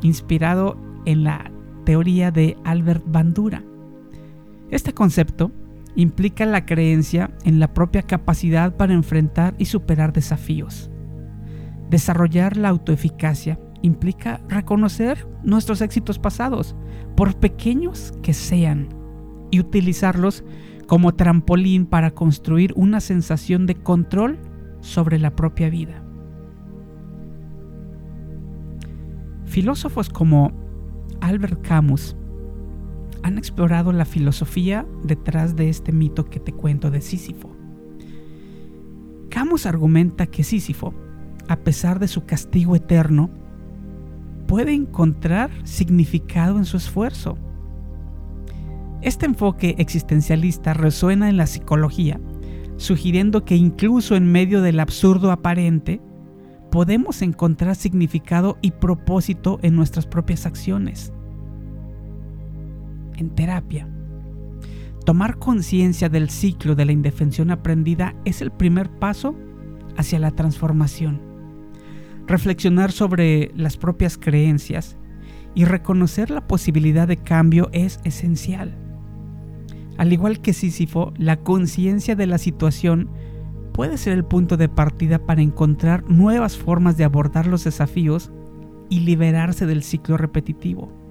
inspirado 0.00 0.78
en 1.04 1.22
la 1.22 1.52
teoría 1.84 2.30
de 2.30 2.56
Albert 2.64 3.04
Bandura. 3.06 3.62
Este 4.70 4.94
concepto 4.94 5.52
implica 5.94 6.46
la 6.46 6.64
creencia 6.64 7.36
en 7.44 7.60
la 7.60 7.74
propia 7.74 8.00
capacidad 8.00 8.74
para 8.78 8.94
enfrentar 8.94 9.54
y 9.58 9.66
superar 9.66 10.14
desafíos. 10.14 10.90
Desarrollar 11.90 12.56
la 12.56 12.70
autoeficacia 12.70 13.60
implica 13.82 14.40
reconocer 14.48 15.28
nuestros 15.42 15.82
éxitos 15.82 16.18
pasados, 16.18 16.74
por 17.14 17.36
pequeños 17.36 18.14
que 18.22 18.32
sean, 18.32 18.88
y 19.50 19.60
utilizarlos 19.60 20.44
como 20.86 21.14
trampolín 21.14 21.84
para 21.84 22.12
construir 22.12 22.72
una 22.74 23.00
sensación 23.00 23.66
de 23.66 23.74
control 23.74 24.38
sobre 24.80 25.18
la 25.18 25.36
propia 25.36 25.68
vida. 25.68 26.03
Filósofos 29.46 30.08
como 30.08 30.52
Albert 31.20 31.66
Camus 31.66 32.16
han 33.22 33.38
explorado 33.38 33.92
la 33.92 34.04
filosofía 34.04 34.86
detrás 35.02 35.56
de 35.56 35.68
este 35.68 35.92
mito 35.92 36.26
que 36.26 36.40
te 36.40 36.52
cuento 36.52 36.90
de 36.90 37.00
Sísifo. 37.00 37.50
Camus 39.30 39.66
argumenta 39.66 40.26
que 40.26 40.44
Sísifo, 40.44 40.94
a 41.48 41.56
pesar 41.56 41.98
de 41.98 42.08
su 42.08 42.26
castigo 42.26 42.76
eterno, 42.76 43.30
puede 44.46 44.74
encontrar 44.74 45.50
significado 45.64 46.58
en 46.58 46.66
su 46.66 46.76
esfuerzo. 46.76 47.38
Este 49.00 49.26
enfoque 49.26 49.74
existencialista 49.78 50.74
resuena 50.74 51.28
en 51.28 51.36
la 51.36 51.46
psicología, 51.46 52.20
sugiriendo 52.76 53.44
que 53.44 53.56
incluso 53.56 54.16
en 54.16 54.30
medio 54.30 54.62
del 54.62 54.80
absurdo 54.80 55.30
aparente, 55.30 56.00
podemos 56.74 57.22
encontrar 57.22 57.76
significado 57.76 58.58
y 58.60 58.72
propósito 58.72 59.60
en 59.62 59.76
nuestras 59.76 60.08
propias 60.08 60.44
acciones 60.44 61.12
en 63.16 63.30
terapia. 63.30 63.88
Tomar 65.04 65.38
conciencia 65.38 66.08
del 66.08 66.30
ciclo 66.30 66.74
de 66.74 66.84
la 66.84 66.90
indefensión 66.90 67.52
aprendida 67.52 68.16
es 68.24 68.42
el 68.42 68.50
primer 68.50 68.90
paso 68.90 69.36
hacia 69.96 70.18
la 70.18 70.32
transformación. 70.32 71.20
Reflexionar 72.26 72.90
sobre 72.90 73.52
las 73.54 73.76
propias 73.76 74.18
creencias 74.18 74.96
y 75.54 75.66
reconocer 75.66 76.28
la 76.28 76.48
posibilidad 76.48 77.06
de 77.06 77.18
cambio 77.18 77.68
es 77.70 78.00
esencial. 78.02 78.76
Al 79.96 80.12
igual 80.12 80.40
que 80.40 80.52
Sísifo, 80.52 81.14
la 81.18 81.36
conciencia 81.36 82.16
de 82.16 82.26
la 82.26 82.38
situación 82.38 83.10
puede 83.74 83.98
ser 83.98 84.14
el 84.14 84.24
punto 84.24 84.56
de 84.56 84.70
partida 84.70 85.18
para 85.18 85.42
encontrar 85.42 86.08
nuevas 86.08 86.56
formas 86.56 86.96
de 86.96 87.04
abordar 87.04 87.46
los 87.46 87.64
desafíos 87.64 88.32
y 88.88 89.00
liberarse 89.00 89.66
del 89.66 89.82
ciclo 89.82 90.16
repetitivo. 90.16 91.04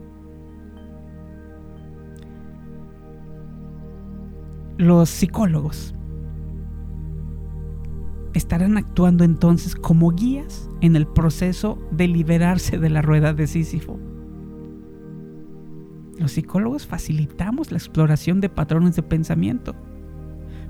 los 4.78 5.10
psicólogos 5.10 5.94
estarán 8.34 8.78
actuando 8.78 9.24
entonces 9.24 9.76
como 9.76 10.12
guías 10.12 10.70
en 10.82 10.96
el 10.96 11.06
proceso 11.06 11.78
de 11.92 12.08
liberarse 12.08 12.80
de 12.80 12.90
la 12.90 13.02
rueda 13.02 13.34
de 13.34 13.46
Sísifo. 13.46 14.00
Los 16.18 16.32
psicólogos 16.32 16.88
facilitamos 16.88 17.72
la 17.72 17.78
exploración 17.78 18.42
de 18.42 18.50
patrones 18.50 18.96
de 18.96 19.04
pensamiento, 19.04 19.76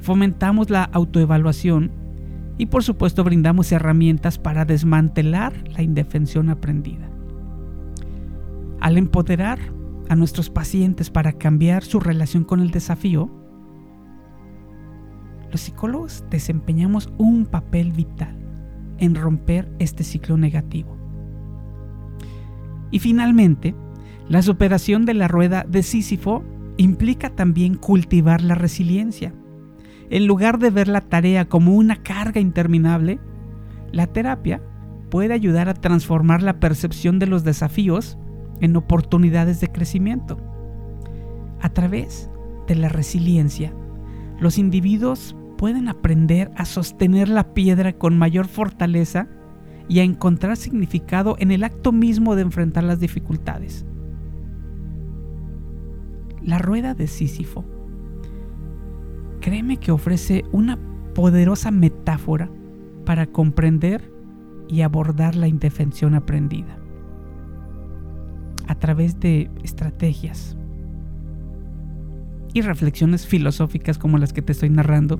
fomentamos 0.04 0.70
la 0.70 0.84
autoevaluación 0.84 1.92
y 2.58 2.68
por 2.68 2.84
supuesto 2.84 3.24
brindamos 3.24 3.72
herramientas 3.72 4.38
para 4.38 4.66
desmantelar 4.66 5.54
la 5.70 5.82
indefensión 5.82 6.50
aprendida. 6.50 7.10
Al 8.82 8.98
empoderar 8.98 9.60
a 10.10 10.16
nuestros 10.16 10.50
pacientes 10.50 11.10
para 11.10 11.32
cambiar 11.32 11.84
su 11.84 12.02
relación 12.02 12.44
con 12.44 12.60
el 12.60 12.70
desafío, 12.70 13.32
los 15.52 15.62
psicólogos 15.62 16.26
desempeñamos 16.30 17.10
un 17.18 17.46
papel 17.46 17.94
vital 17.94 18.38
en 18.98 19.16
romper 19.16 19.72
este 19.80 20.04
ciclo 20.04 20.36
negativo. 20.36 20.98
Y 22.92 23.00
finalmente, 23.00 23.74
la 24.28 24.42
superación 24.42 25.06
de 25.06 25.14
la 25.14 25.30
rueda 25.30 25.66
de 25.68 25.82
Sísifo 25.82 26.44
implica 26.76 27.30
también 27.30 27.76
cultivar 27.76 28.42
la 28.42 28.56
resiliencia. 28.56 29.34
En 30.14 30.28
lugar 30.28 30.60
de 30.60 30.70
ver 30.70 30.90
la 30.90 31.02
tarea 31.02 31.46
como 31.46 31.74
una 31.74 32.04
carga 32.04 32.40
interminable, 32.40 33.20
la 33.92 34.06
terapia 34.06 34.62
puede 35.10 35.34
ayudar 35.34 35.70
a 35.70 35.74
transformar 35.74 36.44
la 36.44 36.60
percepción 36.60 37.18
de 37.18 37.26
los 37.26 37.44
desafíos 37.44 38.20
en 38.60 38.76
oportunidades 38.76 39.60
de 39.60 39.70
crecimiento. 39.70 40.38
A 41.60 41.70
través 41.70 42.30
de 42.68 42.76
la 42.76 42.90
resiliencia, 42.90 43.74
los 44.40 44.60
individuos 44.60 45.36
pueden 45.58 45.88
aprender 45.88 46.52
a 46.58 46.66
sostener 46.66 47.28
la 47.28 47.56
piedra 47.56 47.94
con 47.94 48.16
mayor 48.16 48.46
fortaleza 48.46 49.28
y 49.90 49.98
a 49.98 50.04
encontrar 50.04 50.58
significado 50.58 51.38
en 51.40 51.50
el 51.50 51.64
acto 51.64 51.92
mismo 51.92 52.36
de 52.36 52.44
enfrentar 52.44 52.84
las 52.84 53.00
dificultades. 53.00 53.84
La 56.44 56.60
rueda 56.60 56.94
de 56.94 57.08
Sísifo. 57.08 57.73
Créeme 59.44 59.76
que 59.76 59.92
ofrece 59.92 60.46
una 60.54 60.80
poderosa 61.14 61.70
metáfora 61.70 62.50
para 63.06 63.28
comprender 63.28 64.10
y 64.70 64.82
abordar 64.82 65.36
la 65.36 65.50
indefensión 65.50 66.16
aprendida 66.16 66.80
a 68.68 68.76
través 68.76 69.20
de 69.20 69.52
estrategias 69.62 70.56
y 72.54 72.62
reflexiones 72.62 73.28
filosóficas 73.28 73.98
como 73.98 74.18
las 74.18 74.32
que 74.32 74.42
te 74.42 74.54
estoy 74.54 74.70
narrando 74.70 75.20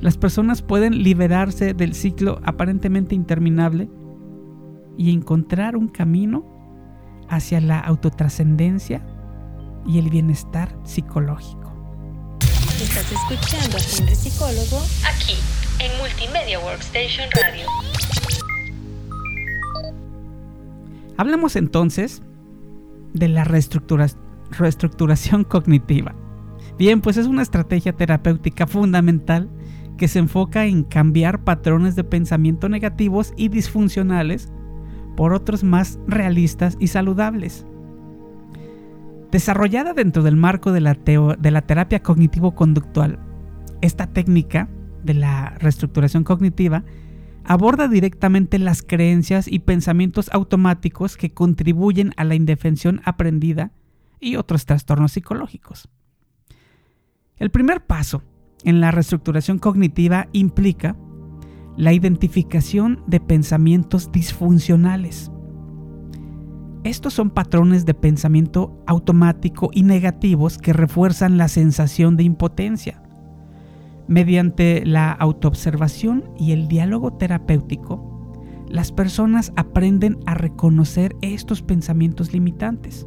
las 0.00 0.18
personas 0.18 0.60
pueden 0.60 1.02
liberarse 1.02 1.72
del 1.72 1.94
ciclo 1.94 2.40
aparentemente 2.44 3.14
interminable 3.14 3.88
y 4.98 5.10
encontrar 5.10 5.76
un 5.76 5.88
camino 5.88 6.44
hacia 7.30 7.60
la 7.62 7.80
autotrascendencia 7.80 9.02
y 9.86 9.98
el 9.98 10.10
bienestar 10.10 10.78
psicológico. 10.84 11.65
Estás 12.82 13.10
escuchando 13.10 13.78
a 13.78 13.80
Henry 13.80 14.14
Psicólogo 14.14 14.84
aquí 15.06 15.32
en 15.78 15.96
Multimedia 15.96 16.60
Workstation 16.60 17.26
Radio. 17.32 17.64
Hablamos 21.16 21.56
entonces 21.56 22.20
de 23.14 23.28
la 23.28 23.44
reestructuración 23.44 25.44
cognitiva. 25.44 26.14
Bien, 26.76 27.00
pues 27.00 27.16
es 27.16 27.26
una 27.26 27.40
estrategia 27.40 27.94
terapéutica 27.94 28.66
fundamental 28.66 29.48
que 29.96 30.06
se 30.06 30.18
enfoca 30.18 30.66
en 30.66 30.84
cambiar 30.84 31.44
patrones 31.44 31.96
de 31.96 32.04
pensamiento 32.04 32.68
negativos 32.68 33.32
y 33.38 33.48
disfuncionales 33.48 34.52
por 35.16 35.32
otros 35.32 35.64
más 35.64 35.98
realistas 36.06 36.76
y 36.78 36.88
saludables. 36.88 37.64
Desarrollada 39.30 39.92
dentro 39.92 40.22
del 40.22 40.36
marco 40.36 40.72
de 40.72 40.80
la, 40.80 40.94
terapia 40.94 42.02
cognitivo-conductual, 42.02 43.18
esta 43.80 44.06
técnica 44.06 44.68
de 45.02 45.14
la 45.14 45.50
reestructuración 45.58 46.24
cognitiva 46.24 46.84
aborda 47.44 47.88
directamente 47.88 48.58
las 48.58 48.82
creencias 48.82 49.46
y 49.48 49.60
pensamientos 49.60 50.30
automáticos 50.32 51.16
que 51.16 51.32
contribuyen 51.32 52.12
a 52.16 52.24
la 52.24 52.34
indefensión 52.34 53.00
aprendida 53.04 53.72
y 54.20 54.36
otros 54.36 54.64
trastornos 54.64 55.12
psicológicos. 55.12 55.88
El 57.36 57.50
primer 57.50 57.84
paso 57.84 58.22
en 58.64 58.80
la 58.80 58.90
reestructuración 58.90 59.58
cognitiva 59.58 60.28
implica 60.32 60.96
la 61.76 61.92
identificación 61.92 63.02
de 63.06 63.20
pensamientos 63.20 64.10
disfuncionales. 64.10 65.30
Estos 66.86 67.14
son 67.14 67.30
patrones 67.30 67.84
de 67.84 67.94
pensamiento 67.94 68.80
automático 68.86 69.70
y 69.72 69.82
negativos 69.82 70.56
que 70.56 70.72
refuerzan 70.72 71.36
la 71.36 71.48
sensación 71.48 72.16
de 72.16 72.22
impotencia. 72.22 73.02
Mediante 74.06 74.86
la 74.86 75.10
autoobservación 75.10 76.30
y 76.38 76.52
el 76.52 76.68
diálogo 76.68 77.14
terapéutico, 77.14 78.32
las 78.68 78.92
personas 78.92 79.52
aprenden 79.56 80.20
a 80.26 80.34
reconocer 80.34 81.16
estos 81.22 81.60
pensamientos 81.60 82.32
limitantes. 82.32 83.04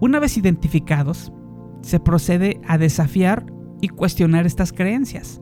Una 0.00 0.18
vez 0.18 0.36
identificados, 0.36 1.32
se 1.80 2.00
procede 2.00 2.60
a 2.66 2.76
desafiar 2.76 3.46
y 3.80 3.86
cuestionar 3.86 4.46
estas 4.46 4.72
creencias. 4.72 5.40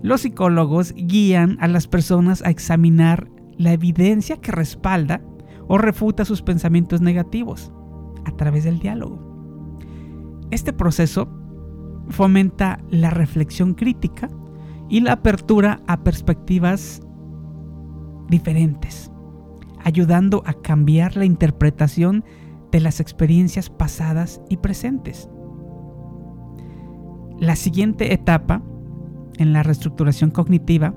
Los 0.00 0.22
psicólogos 0.22 0.94
guían 0.94 1.58
a 1.60 1.68
las 1.68 1.86
personas 1.86 2.40
a 2.40 2.48
examinar 2.48 3.35
la 3.58 3.72
evidencia 3.72 4.36
que 4.36 4.52
respalda 4.52 5.20
o 5.68 5.78
refuta 5.78 6.24
sus 6.24 6.42
pensamientos 6.42 7.00
negativos 7.00 7.72
a 8.24 8.32
través 8.32 8.64
del 8.64 8.78
diálogo. 8.78 9.18
Este 10.50 10.72
proceso 10.72 11.28
fomenta 12.08 12.80
la 12.90 13.10
reflexión 13.10 13.74
crítica 13.74 14.28
y 14.88 15.00
la 15.00 15.12
apertura 15.12 15.80
a 15.86 16.04
perspectivas 16.04 17.00
diferentes, 18.28 19.10
ayudando 19.82 20.42
a 20.46 20.54
cambiar 20.54 21.16
la 21.16 21.24
interpretación 21.24 22.24
de 22.70 22.80
las 22.80 23.00
experiencias 23.00 23.70
pasadas 23.70 24.40
y 24.48 24.58
presentes. 24.58 25.28
La 27.38 27.56
siguiente 27.56 28.12
etapa 28.12 28.62
en 29.38 29.52
la 29.52 29.62
reestructuración 29.62 30.30
cognitiva 30.30 30.94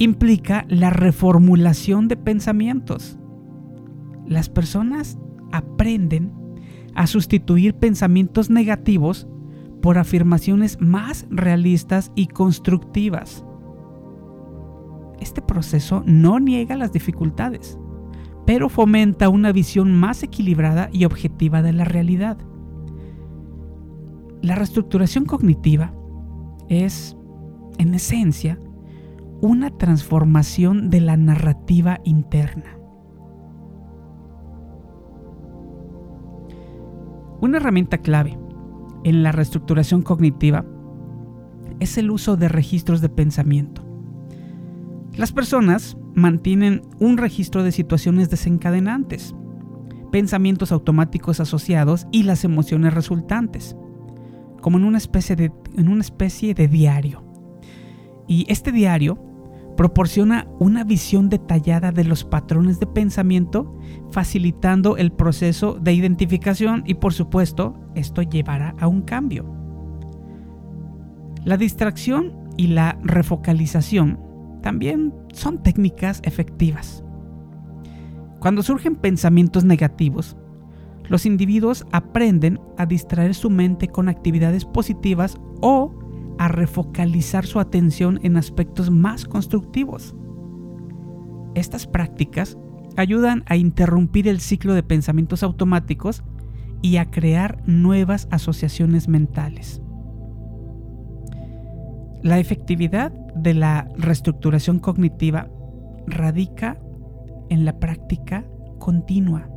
implica 0.00 0.64
la 0.68 0.88
reformulación 0.88 2.08
de 2.08 2.16
pensamientos. 2.16 3.18
Las 4.26 4.48
personas 4.48 5.18
aprenden 5.52 6.32
a 6.94 7.06
sustituir 7.06 7.74
pensamientos 7.74 8.48
negativos 8.48 9.28
por 9.82 9.98
afirmaciones 9.98 10.80
más 10.80 11.26
realistas 11.28 12.12
y 12.14 12.28
constructivas. 12.28 13.44
Este 15.20 15.42
proceso 15.42 16.02
no 16.06 16.40
niega 16.40 16.76
las 16.76 16.92
dificultades, 16.92 17.78
pero 18.46 18.70
fomenta 18.70 19.28
una 19.28 19.52
visión 19.52 19.94
más 19.94 20.22
equilibrada 20.22 20.88
y 20.92 21.04
objetiva 21.04 21.60
de 21.60 21.74
la 21.74 21.84
realidad. 21.84 22.38
La 24.40 24.54
reestructuración 24.54 25.26
cognitiva 25.26 25.92
es, 26.70 27.18
en 27.76 27.92
esencia, 27.92 28.58
una 29.40 29.70
transformación 29.70 30.90
de 30.90 31.00
la 31.00 31.16
narrativa 31.16 32.00
interna. 32.04 32.76
Una 37.40 37.56
herramienta 37.56 37.98
clave 37.98 38.38
en 39.04 39.22
la 39.22 39.32
reestructuración 39.32 40.02
cognitiva 40.02 40.66
es 41.78 41.96
el 41.96 42.10
uso 42.10 42.36
de 42.36 42.48
registros 42.48 43.00
de 43.00 43.08
pensamiento. 43.08 43.82
Las 45.16 45.32
personas 45.32 45.96
mantienen 46.14 46.82
un 46.98 47.16
registro 47.16 47.62
de 47.62 47.72
situaciones 47.72 48.28
desencadenantes, 48.28 49.34
pensamientos 50.12 50.70
automáticos 50.70 51.40
asociados 51.40 52.06
y 52.12 52.24
las 52.24 52.44
emociones 52.44 52.92
resultantes, 52.92 53.74
como 54.60 54.76
en 54.76 54.84
una 54.84 54.98
especie 54.98 55.34
de, 55.34 55.50
en 55.76 55.88
una 55.88 56.02
especie 56.02 56.52
de 56.52 56.68
diario. 56.68 57.24
Y 58.28 58.44
este 58.48 58.70
diario 58.70 59.29
proporciona 59.80 60.46
una 60.58 60.84
visión 60.84 61.30
detallada 61.30 61.90
de 61.90 62.04
los 62.04 62.22
patrones 62.22 62.78
de 62.80 62.86
pensamiento, 62.86 63.74
facilitando 64.10 64.98
el 64.98 65.10
proceso 65.10 65.78
de 65.80 65.94
identificación 65.94 66.82
y 66.84 66.92
por 66.92 67.14
supuesto 67.14 67.80
esto 67.94 68.20
llevará 68.20 68.74
a 68.78 68.88
un 68.88 69.00
cambio. 69.00 69.46
La 71.46 71.56
distracción 71.56 72.34
y 72.58 72.66
la 72.66 72.98
refocalización 73.02 74.20
también 74.60 75.14
son 75.32 75.62
técnicas 75.62 76.20
efectivas. 76.24 77.02
Cuando 78.38 78.62
surgen 78.62 78.96
pensamientos 78.96 79.64
negativos, 79.64 80.36
los 81.08 81.24
individuos 81.24 81.86
aprenden 81.90 82.60
a 82.76 82.84
distraer 82.84 83.34
su 83.34 83.48
mente 83.48 83.88
con 83.88 84.10
actividades 84.10 84.66
positivas 84.66 85.40
o 85.62 85.99
a 86.40 86.48
refocalizar 86.48 87.44
su 87.44 87.60
atención 87.60 88.18
en 88.22 88.38
aspectos 88.38 88.90
más 88.90 89.26
constructivos. 89.26 90.14
Estas 91.54 91.86
prácticas 91.86 92.56
ayudan 92.96 93.44
a 93.44 93.56
interrumpir 93.56 94.26
el 94.26 94.40
ciclo 94.40 94.72
de 94.72 94.82
pensamientos 94.82 95.42
automáticos 95.42 96.22
y 96.80 96.96
a 96.96 97.10
crear 97.10 97.62
nuevas 97.66 98.26
asociaciones 98.30 99.06
mentales. 99.06 99.82
La 102.22 102.38
efectividad 102.38 103.12
de 103.34 103.52
la 103.52 103.90
reestructuración 103.98 104.78
cognitiva 104.78 105.50
radica 106.06 106.80
en 107.50 107.66
la 107.66 107.78
práctica 107.78 108.46
continua. 108.78 109.50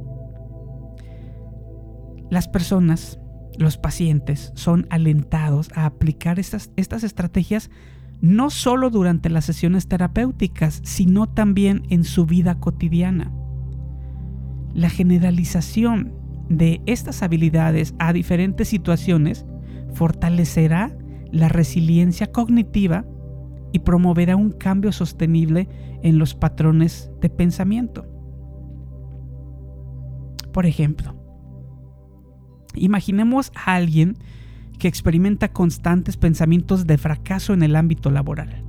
Las 2.30 2.50
personas, 2.50 3.22
los 3.58 3.78
pacientes, 3.78 4.52
son 4.56 4.88
alentados 4.90 5.70
a 5.76 5.86
aplicar 5.86 6.40
estas, 6.40 6.72
estrategias 6.76 7.70
no 8.22 8.50
solo 8.50 8.90
durante 8.90 9.30
las 9.30 9.46
sesiones 9.46 9.88
terapéuticas, 9.88 10.82
sino 10.84 11.28
también 11.28 11.84
en 11.90 12.04
su 12.04 12.26
vida 12.26 12.60
cotidiana. 12.60 13.32
La 14.74 14.90
generalización 14.90 16.14
de 16.50 16.82
estas 16.86 17.22
habilidades 17.22 17.94
a 18.00 18.14
diferentes 18.14 18.70
situaciones 18.70 19.46
fortalecerá 19.94 20.96
la 21.32 21.50
resiliencia 21.50 22.32
cognitiva 22.32 23.06
y 23.74 23.80
promoverá 23.80 24.36
un 24.36 24.52
cambio 24.52 24.92
sostenible 24.92 25.68
en 26.02 26.18
los 26.18 26.34
patrones 26.36 27.12
de 27.22 27.30
pensamiento. 27.30 28.06
Por 30.54 30.66
ejemplo, 30.66 31.23
imaginemos 32.76 33.52
a 33.56 33.76
alguien 33.76 34.18
que 34.80 34.88
experimenta 34.88 35.54
constantes 35.54 36.18
pensamientos 36.18 36.88
de 36.88 36.98
fracaso 36.98 37.54
en 37.54 37.64
el 37.64 37.76
ámbito 37.76 38.10
laboral. 38.10 38.64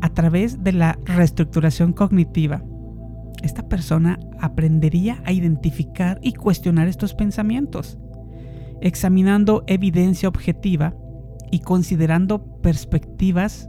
A 0.00 0.08
través 0.08 0.64
de 0.64 0.72
la 0.72 0.98
reestructuración 1.04 1.92
cognitiva, 1.92 2.64
esta 3.42 3.68
persona 3.68 4.18
aprendería 4.40 5.22
a 5.24 5.32
identificar 5.32 6.18
y 6.22 6.32
cuestionar 6.32 6.88
estos 6.88 7.14
pensamientos, 7.14 7.98
examinando 8.80 9.64
evidencia 9.66 10.28
objetiva 10.28 10.94
y 11.50 11.60
considerando 11.60 12.60
perspectivas 12.60 13.68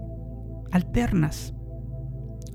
alternas. 0.72 1.54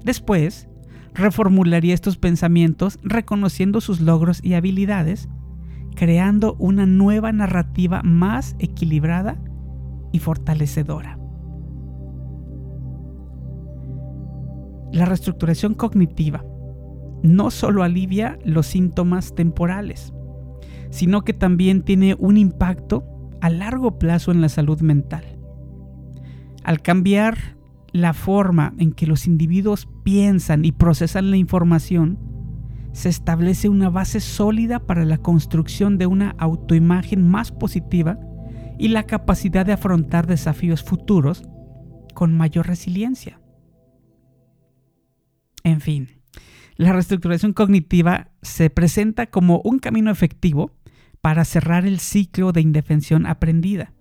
Después, 0.05 0.69
reformularía 1.15 1.95
estos 1.95 2.17
pensamientos 2.17 2.99
reconociendo 3.03 3.81
sus 3.81 4.01
logros 4.01 4.41
y 4.43 4.55
habilidades, 4.55 5.29
creando 5.99 6.55
una 6.61 6.87
nueva 6.87 7.33
narrativa 7.33 8.03
más 8.05 8.55
equilibrada 8.61 9.37
y 10.13 10.21
fortalecedora. 10.21 11.19
La 14.93 15.07
reestructuración 15.07 15.75
cognitiva 15.75 16.45
no 17.25 17.51
solo 17.51 17.83
alivia 17.83 18.39
los 18.45 18.69
síntomas 18.69 19.35
temporales, 19.35 20.13
sino 20.91 21.23
que 21.23 21.33
también 21.33 21.83
tiene 21.83 22.15
un 22.17 22.37
impacto 22.37 23.05
a 23.41 23.51
largo 23.51 23.99
plazo 23.99 24.31
en 24.31 24.41
la 24.41 24.49
salud 24.49 24.81
mental. 24.81 25.25
Al 26.63 26.81
cambiar 26.81 27.57
la 27.91 28.13
forma 28.13 28.73
en 28.79 28.93
que 28.93 29.09
los 29.09 29.27
individuos 29.27 29.89
piensan 30.05 30.65
y 30.65 30.71
procesan 30.71 31.33
la 31.33 31.39
información, 31.39 32.21
se 32.93 33.09
establece 33.09 33.69
una 33.69 33.91
base 33.91 34.21
sólida 34.21 34.81
para 34.81 35.05
la 35.05 35.19
construcción 35.19 35.99
de 35.99 36.07
una 36.07 36.35
autoimagen 36.39 37.27
más 37.27 37.53
positiva 37.53 38.19
y 38.79 38.89
la 38.89 39.05
capacidad 39.05 39.67
de 39.67 39.73
afrontar 39.73 40.27
desafíos 40.27 40.83
futuros 40.83 41.43
con 42.15 42.37
mayor 42.37 42.67
resiliencia. 42.67 43.41
En 45.65 45.81
fin, 45.81 46.09
la 46.77 46.93
reestructuración 46.93 47.53
cognitiva 47.53 48.31
se 48.43 48.71
presenta 48.71 49.27
como 49.27 49.61
un 49.65 49.79
camino 49.79 50.11
efectivo 50.11 50.73
para 51.21 51.45
cerrar 51.45 51.85
el 51.85 51.99
ciclo 51.99 52.53
de 52.53 52.61
indefensión 52.61 53.27
aprendida, 53.27 53.93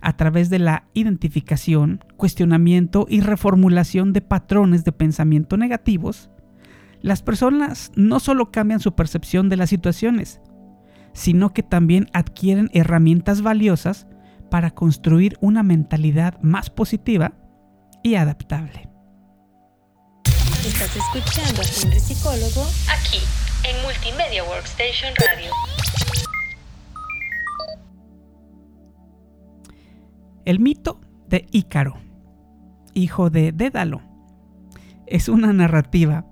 a 0.00 0.16
través 0.16 0.48
de 0.48 0.58
la 0.58 0.88
identificación, 0.94 2.02
cuestionamiento 2.16 3.06
y 3.08 3.20
reformulación 3.20 4.14
de 4.14 4.22
patrones 4.22 4.84
de 4.84 4.92
pensamiento 4.92 5.58
negativos, 5.58 6.30
las 7.02 7.22
personas 7.22 7.92
no 7.94 8.20
solo 8.20 8.50
cambian 8.50 8.80
su 8.80 8.94
percepción 8.94 9.48
de 9.48 9.56
las 9.56 9.70
situaciones, 9.70 10.40
sino 11.12 11.52
que 11.52 11.62
también 11.62 12.08
adquieren 12.12 12.70
herramientas 12.72 13.42
valiosas 13.42 14.06
para 14.50 14.72
construir 14.72 15.36
una 15.40 15.62
mentalidad 15.62 16.40
más 16.42 16.70
positiva 16.70 17.32
y 18.02 18.16
adaptable. 18.16 18.88
Estás 20.66 20.94
escuchando 20.96 21.62
a 21.62 21.64
Psicólogo 21.64 22.66
aquí 22.90 23.18
en 23.64 23.82
Multimedia 23.82 24.44
Workstation 24.44 25.14
Radio. 25.16 25.50
El 30.44 30.60
mito 30.60 31.00
de 31.28 31.46
Ícaro, 31.50 31.98
hijo 32.92 33.30
de 33.30 33.52
Dédalo, 33.52 34.02
es 35.06 35.28
una 35.28 35.52
narrativa 35.52 36.26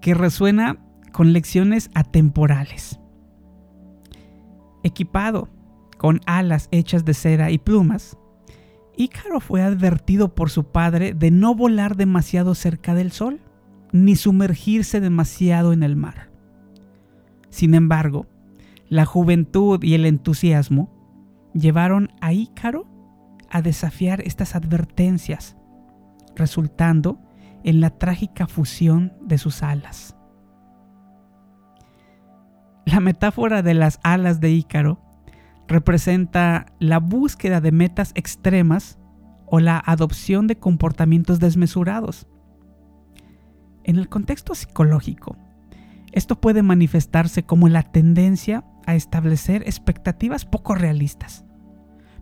que 0.00 0.14
resuena 0.14 0.78
con 1.12 1.32
lecciones 1.32 1.90
atemporales. 1.94 3.00
Equipado 4.82 5.48
con 5.98 6.20
alas 6.26 6.68
hechas 6.70 7.04
de 7.04 7.14
cera 7.14 7.50
y 7.50 7.58
plumas, 7.58 8.16
Ícaro 8.96 9.40
fue 9.40 9.62
advertido 9.62 10.34
por 10.34 10.50
su 10.50 10.64
padre 10.64 11.14
de 11.14 11.30
no 11.30 11.54
volar 11.54 11.96
demasiado 11.96 12.54
cerca 12.54 12.94
del 12.94 13.12
sol, 13.12 13.40
ni 13.92 14.16
sumergirse 14.16 15.00
demasiado 15.00 15.72
en 15.72 15.82
el 15.82 15.96
mar. 15.96 16.30
Sin 17.50 17.74
embargo, 17.74 18.26
la 18.88 19.04
juventud 19.04 19.82
y 19.82 19.94
el 19.94 20.06
entusiasmo 20.06 20.90
llevaron 21.54 22.10
a 22.20 22.32
Ícaro 22.32 22.86
a 23.50 23.62
desafiar 23.62 24.20
estas 24.20 24.54
advertencias, 24.54 25.56
resultando 26.36 27.18
en 27.64 27.80
la 27.80 27.90
trágica 27.90 28.46
fusión 28.46 29.12
de 29.22 29.38
sus 29.38 29.62
alas. 29.62 30.16
La 32.84 33.00
metáfora 33.00 33.62
de 33.62 33.74
las 33.74 34.00
alas 34.02 34.40
de 34.40 34.50
Ícaro 34.50 35.00
representa 35.68 36.66
la 36.80 36.98
búsqueda 36.98 37.60
de 37.60 37.70
metas 37.70 38.12
extremas 38.14 38.98
o 39.46 39.60
la 39.60 39.82
adopción 39.84 40.46
de 40.46 40.58
comportamientos 40.58 41.38
desmesurados. 41.38 42.26
En 43.84 43.96
el 43.96 44.08
contexto 44.08 44.54
psicológico, 44.54 45.36
esto 46.12 46.40
puede 46.40 46.62
manifestarse 46.62 47.44
como 47.44 47.68
la 47.68 47.84
tendencia 47.84 48.64
a 48.86 48.96
establecer 48.96 49.62
expectativas 49.66 50.44
poco 50.44 50.74
realistas, 50.74 51.44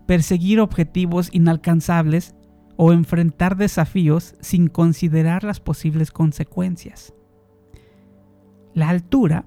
perseguir 0.05 0.59
objetivos 0.59 1.29
inalcanzables 1.31 2.35
o 2.81 2.93
enfrentar 2.93 3.57
desafíos 3.57 4.35
sin 4.39 4.69
considerar 4.69 5.43
las 5.43 5.59
posibles 5.59 6.11
consecuencias. 6.11 7.13
La 8.73 8.87
altura, 8.87 9.43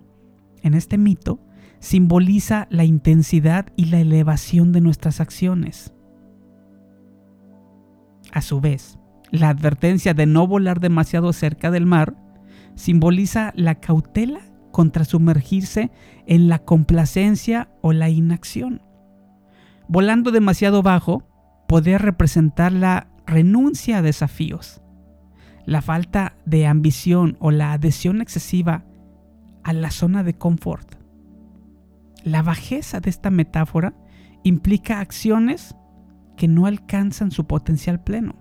en 0.60 0.74
este 0.74 0.98
mito, 0.98 1.40
simboliza 1.78 2.66
la 2.68 2.84
intensidad 2.84 3.68
y 3.74 3.86
la 3.86 4.00
elevación 4.00 4.72
de 4.72 4.82
nuestras 4.82 5.18
acciones. 5.22 5.94
A 8.32 8.42
su 8.42 8.60
vez, 8.60 8.98
la 9.30 9.48
advertencia 9.48 10.12
de 10.12 10.26
no 10.26 10.46
volar 10.46 10.78
demasiado 10.78 11.32
cerca 11.32 11.70
del 11.70 11.86
mar 11.86 12.14
simboliza 12.74 13.54
la 13.56 13.76
cautela 13.76 14.40
contra 14.72 15.06
sumergirse 15.06 15.90
en 16.26 16.48
la 16.50 16.58
complacencia 16.58 17.70
o 17.80 17.94
la 17.94 18.10
inacción. 18.10 18.82
Volando 19.88 20.32
demasiado 20.32 20.82
bajo 20.82 21.26
podría 21.66 21.96
representar 21.96 22.72
la 22.72 23.08
renuncia 23.32 23.98
a 23.98 24.02
desafíos, 24.02 24.82
la 25.64 25.82
falta 25.82 26.36
de 26.44 26.66
ambición 26.66 27.36
o 27.40 27.50
la 27.50 27.72
adhesión 27.72 28.20
excesiva 28.20 28.84
a 29.64 29.72
la 29.72 29.90
zona 29.90 30.22
de 30.22 30.34
confort. 30.34 30.96
La 32.24 32.42
bajeza 32.42 33.00
de 33.00 33.10
esta 33.10 33.30
metáfora 33.30 33.94
implica 34.44 35.00
acciones 35.00 35.74
que 36.36 36.46
no 36.46 36.66
alcanzan 36.66 37.30
su 37.30 37.46
potencial 37.46 38.02
pleno. 38.02 38.36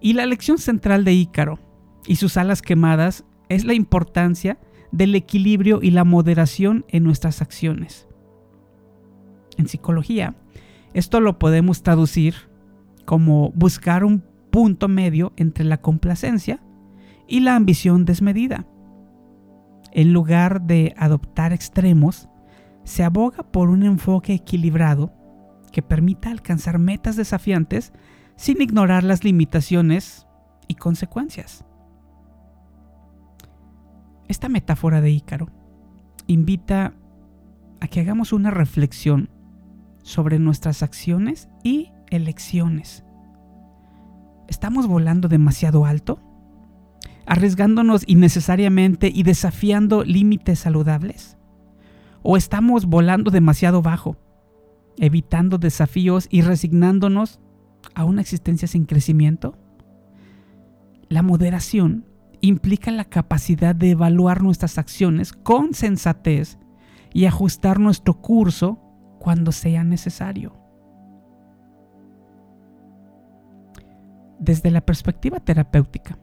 Y 0.00 0.14
la 0.14 0.26
lección 0.26 0.58
central 0.58 1.04
de 1.04 1.12
Ícaro 1.12 1.58
y 2.06 2.16
sus 2.16 2.36
alas 2.36 2.62
quemadas 2.62 3.24
es 3.48 3.64
la 3.64 3.74
importancia 3.74 4.58
del 4.90 5.14
equilibrio 5.14 5.80
y 5.82 5.90
la 5.90 6.04
moderación 6.04 6.84
en 6.88 7.04
nuestras 7.04 7.42
acciones. 7.42 8.08
En 9.56 9.68
psicología, 9.68 10.34
esto 10.94 11.20
lo 11.20 11.38
podemos 11.38 11.82
traducir 11.82 12.51
como 13.04 13.50
buscar 13.52 14.04
un 14.04 14.24
punto 14.50 14.88
medio 14.88 15.32
entre 15.36 15.64
la 15.64 15.80
complacencia 15.80 16.62
y 17.26 17.40
la 17.40 17.56
ambición 17.56 18.04
desmedida. 18.04 18.66
En 19.92 20.12
lugar 20.12 20.62
de 20.62 20.94
adoptar 20.96 21.52
extremos, 21.52 22.28
se 22.84 23.04
aboga 23.04 23.42
por 23.42 23.68
un 23.68 23.82
enfoque 23.82 24.34
equilibrado 24.34 25.12
que 25.70 25.82
permita 25.82 26.30
alcanzar 26.30 26.78
metas 26.78 27.16
desafiantes 27.16 27.92
sin 28.36 28.60
ignorar 28.60 29.04
las 29.04 29.24
limitaciones 29.24 30.26
y 30.68 30.74
consecuencias. 30.74 31.64
Esta 34.28 34.48
metáfora 34.48 35.00
de 35.00 35.10
Ícaro 35.10 35.48
invita 36.26 36.94
a 37.80 37.88
que 37.88 38.00
hagamos 38.00 38.32
una 38.32 38.50
reflexión 38.50 39.30
sobre 40.02 40.38
nuestras 40.38 40.82
acciones 40.82 41.48
y 41.62 41.90
elecciones. 42.14 43.04
¿Estamos 44.48 44.86
volando 44.86 45.28
demasiado 45.28 45.84
alto? 45.84 46.20
arriesgándonos 47.26 48.04
innecesariamente 48.06 49.10
y 49.12 49.22
desafiando 49.22 50.04
límites 50.04 50.60
saludables? 50.60 51.36
¿O 52.22 52.36
estamos 52.36 52.86
volando 52.86 53.30
demasiado 53.30 53.82
bajo, 53.82 54.16
evitando 54.98 55.58
desafíos 55.58 56.28
y 56.30 56.42
resignándonos 56.42 57.40
a 57.94 58.04
una 58.04 58.20
existencia 58.20 58.68
sin 58.68 58.84
crecimiento? 58.84 59.58
La 61.08 61.22
moderación 61.22 62.06
implica 62.40 62.90
la 62.90 63.04
capacidad 63.04 63.74
de 63.74 63.90
evaluar 63.90 64.42
nuestras 64.42 64.78
acciones 64.78 65.32
con 65.32 65.74
sensatez 65.74 66.58
y 67.12 67.26
ajustar 67.26 67.78
nuestro 67.78 68.20
curso 68.20 68.80
cuando 69.18 69.52
sea 69.52 69.84
necesario. 69.84 70.61
Desde 74.42 74.72
la 74.72 74.80
perspectiva 74.80 75.38
terapéutica, 75.38 76.18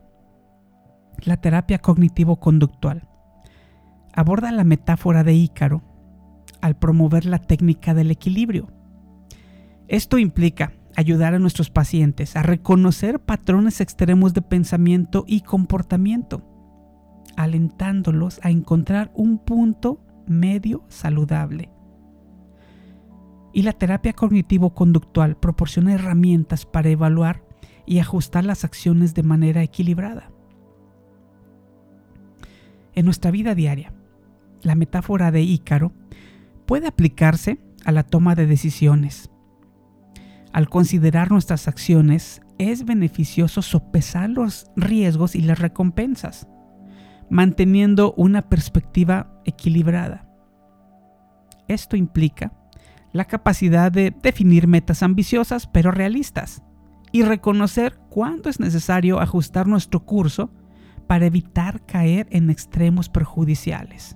la 1.24 1.38
terapia 1.38 1.80
cognitivo-conductual. 1.80 3.08
Aborda 4.14 4.52
la 4.52 4.66
metáfora 4.66 5.24
de 5.24 5.36
Ícaro 5.36 5.84
al 6.60 6.76
promover 6.76 7.24
la 7.24 7.40
técnica 7.40 7.94
del 7.94 8.12
equilibrio. 8.12 8.74
Esto 9.88 10.18
implica 10.18 10.74
ayudar 10.98 11.34
a 11.34 11.40
nuestros 11.40 11.70
pacientes 11.70 12.36
a 12.36 12.44
reconocer 12.44 13.22
patrones 13.22 13.80
extremos 13.80 14.34
de 14.34 14.42
pensamiento 14.42 15.24
y 15.26 15.40
comportamiento, 15.40 16.44
alentándolos 17.38 18.42
a 18.44 18.50
encontrar 18.50 19.12
un 19.16 19.38
punto 19.38 20.04
medio 20.28 20.84
saludable. 20.90 21.70
Y 23.54 23.62
la 23.62 23.72
terapia 23.72 24.12
cognitivo-conductual 24.12 25.38
proporciona 25.38 25.94
herramientas 25.94 26.66
para 26.66 26.90
evaluar 26.90 27.48
y 27.90 27.98
ajustar 27.98 28.46
las 28.46 28.64
acciones 28.64 29.16
de 29.16 29.24
manera 29.24 29.64
equilibrada. 29.64 30.30
En 32.94 33.04
nuestra 33.04 33.32
vida 33.32 33.56
diaria, 33.56 33.92
la 34.62 34.76
metáfora 34.76 35.32
de 35.32 35.42
Ícaro 35.42 35.92
puede 36.68 36.86
aplicarse 36.86 37.60
a 37.86 37.92
la 37.92 38.04
toma 38.04 38.36
de 38.36 38.46
decisiones. 38.46 39.32
Al 40.54 40.70
considerar 40.70 41.32
nuestras 41.32 41.68
acciones, 41.68 42.42
es 42.60 42.86
beneficioso 42.86 43.64
sopesar 43.64 44.30
los 44.30 44.70
riesgos 44.76 45.34
y 45.34 45.42
las 45.42 45.58
recompensas, 45.58 46.48
manteniendo 47.32 48.14
una 48.18 48.50
perspectiva 48.50 49.42
equilibrada. 49.46 50.30
Esto 51.68 51.96
implica 51.96 52.54
la 53.14 53.26
capacidad 53.26 53.92
de 53.92 54.14
definir 54.22 54.68
metas 54.68 55.02
ambiciosas 55.02 55.66
pero 55.66 55.90
realistas 55.90 56.62
y 57.12 57.24
reconocer 57.24 57.98
cuándo 58.10 58.50
es 58.50 58.60
necesario 58.60 59.20
ajustar 59.20 59.68
nuestro 59.68 60.06
curso 60.06 60.52
para 61.08 61.26
evitar 61.26 61.86
caer 61.86 62.28
en 62.30 62.50
extremos 62.50 63.10
perjudiciales. 63.10 64.16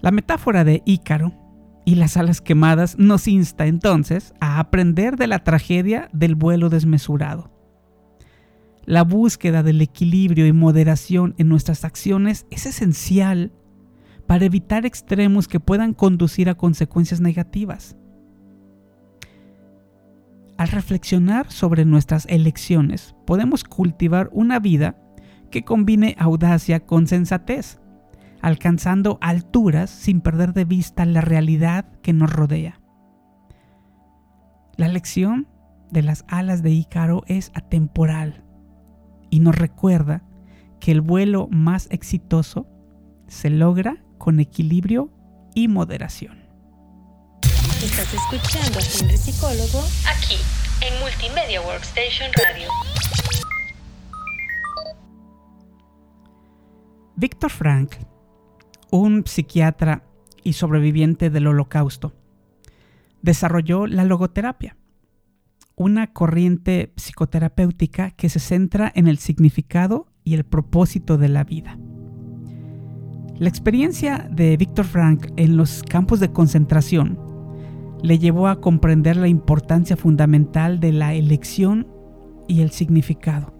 La 0.00 0.10
metáfora 0.10 0.64
de 0.64 0.82
Ícaro 0.84 1.32
y 1.84 1.94
las 1.94 2.16
alas 2.16 2.40
quemadas 2.40 2.98
nos 2.98 3.28
insta 3.28 3.66
entonces 3.66 4.34
a 4.40 4.58
aprender 4.58 5.16
de 5.16 5.26
la 5.26 5.44
tragedia 5.44 6.08
del 6.12 6.34
vuelo 6.34 6.70
desmesurado. 6.70 7.50
La 8.84 9.02
búsqueda 9.02 9.62
del 9.62 9.80
equilibrio 9.80 10.46
y 10.46 10.52
moderación 10.52 11.34
en 11.38 11.48
nuestras 11.48 11.84
acciones 11.84 12.46
es 12.50 12.66
esencial 12.66 13.52
para 14.26 14.44
evitar 14.44 14.84
extremos 14.84 15.48
que 15.48 15.60
puedan 15.60 15.94
conducir 15.94 16.48
a 16.48 16.54
consecuencias 16.54 17.20
negativas. 17.20 17.96
Al 20.56 20.68
reflexionar 20.68 21.50
sobre 21.50 21.84
nuestras 21.84 22.26
elecciones, 22.26 23.16
podemos 23.26 23.64
cultivar 23.64 24.30
una 24.32 24.60
vida 24.60 24.96
que 25.50 25.64
combine 25.64 26.14
audacia 26.18 26.86
con 26.86 27.06
sensatez, 27.06 27.80
alcanzando 28.40 29.18
alturas 29.20 29.90
sin 29.90 30.20
perder 30.20 30.52
de 30.52 30.64
vista 30.64 31.06
la 31.06 31.22
realidad 31.22 31.86
que 32.02 32.12
nos 32.12 32.32
rodea. 32.32 32.80
La 34.76 34.88
lección 34.88 35.48
de 35.90 36.02
las 36.02 36.24
alas 36.28 36.62
de 36.62 36.70
Ícaro 36.70 37.22
es 37.26 37.50
atemporal 37.54 38.44
y 39.30 39.40
nos 39.40 39.56
recuerda 39.56 40.22
que 40.78 40.92
el 40.92 41.00
vuelo 41.00 41.48
más 41.50 41.88
exitoso 41.90 42.66
se 43.26 43.50
logra 43.50 44.04
con 44.18 44.38
equilibrio 44.38 45.10
y 45.54 45.68
moderación. 45.68 46.43
Estás 47.82 48.14
escuchando 48.14 48.78
a 48.78 48.82
Henry 48.82 49.16
Psicólogo 49.16 49.80
aquí 50.08 50.36
en 50.80 51.00
Multimedia 51.00 51.60
Workstation 51.60 52.30
Radio. 52.32 52.68
Víctor 57.16 57.50
Frank, 57.50 57.96
un 58.90 59.26
psiquiatra 59.26 60.04
y 60.42 60.54
sobreviviente 60.54 61.30
del 61.30 61.46
holocausto, 61.46 62.14
desarrolló 63.22 63.86
la 63.86 64.04
logoterapia, 64.04 64.76
una 65.74 66.12
corriente 66.12 66.92
psicoterapéutica 66.96 68.12
que 68.12 68.28
se 68.28 68.40
centra 68.40 68.90
en 68.94 69.08
el 69.08 69.18
significado 69.18 70.06
y 70.22 70.34
el 70.34 70.44
propósito 70.44 71.18
de 71.18 71.28
la 71.28 71.44
vida. 71.44 71.78
La 73.36 73.48
experiencia 73.48 74.28
de 74.30 74.56
Víctor 74.56 74.86
Frank 74.86 75.26
en 75.36 75.56
los 75.56 75.82
campos 75.82 76.20
de 76.20 76.32
concentración 76.32 77.23
le 78.04 78.18
llevó 78.18 78.48
a 78.48 78.60
comprender 78.60 79.16
la 79.16 79.28
importancia 79.28 79.96
fundamental 79.96 80.78
de 80.78 80.92
la 80.92 81.14
elección 81.14 81.88
y 82.46 82.60
el 82.60 82.70
significado, 82.70 83.54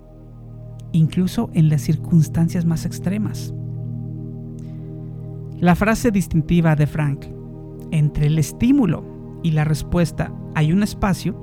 incluso 0.93 1.49
en 1.55 1.71
las 1.71 1.81
circunstancias 1.81 2.67
más 2.67 2.85
extremas. 2.85 3.55
La 5.61 5.75
frase 5.75 6.11
distintiva 6.11 6.77
de 6.77 6.87
Frank, 6.87 7.25
entre 7.91 8.27
el 8.27 8.39
estímulo 8.39 9.41
y 9.43 9.53
la 9.53 9.65
respuesta 9.65 10.31
hay 10.55 10.75
un 10.75 10.83
espacio, 10.83 11.41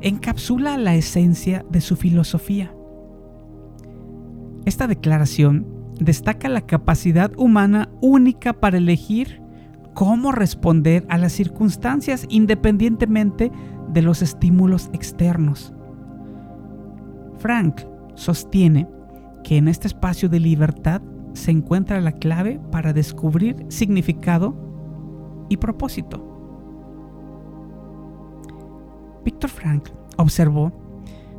encapsula 0.00 0.78
la 0.78 0.96
esencia 0.96 1.64
de 1.70 1.80
su 1.80 1.94
filosofía. 1.94 2.74
Esta 4.64 4.88
declaración 4.88 5.68
destaca 6.00 6.48
la 6.48 6.62
capacidad 6.62 7.30
humana 7.36 7.90
única 8.00 8.54
para 8.54 8.78
elegir 8.78 9.45
cómo 9.96 10.30
responder 10.30 11.06
a 11.08 11.16
las 11.16 11.32
circunstancias 11.32 12.26
independientemente 12.28 13.50
de 13.88 14.02
los 14.02 14.20
estímulos 14.20 14.90
externos. 14.92 15.72
Frank 17.38 17.80
sostiene 18.14 18.86
que 19.42 19.56
en 19.56 19.68
este 19.68 19.86
espacio 19.88 20.28
de 20.28 20.38
libertad 20.38 21.00
se 21.32 21.50
encuentra 21.50 22.02
la 22.02 22.12
clave 22.12 22.60
para 22.70 22.92
descubrir 22.92 23.64
significado 23.68 24.54
y 25.48 25.56
propósito. 25.56 26.22
Víctor 29.24 29.48
Frank 29.48 29.88
observó 30.18 30.72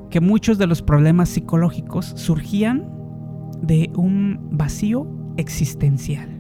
que 0.09 0.19
muchos 0.19 0.57
de 0.57 0.65
los 0.65 0.81
problemas 0.81 1.29
psicológicos 1.29 2.07
surgían 2.15 2.89
de 3.61 3.91
un 3.95 4.49
vacío 4.51 5.07
existencial, 5.37 6.37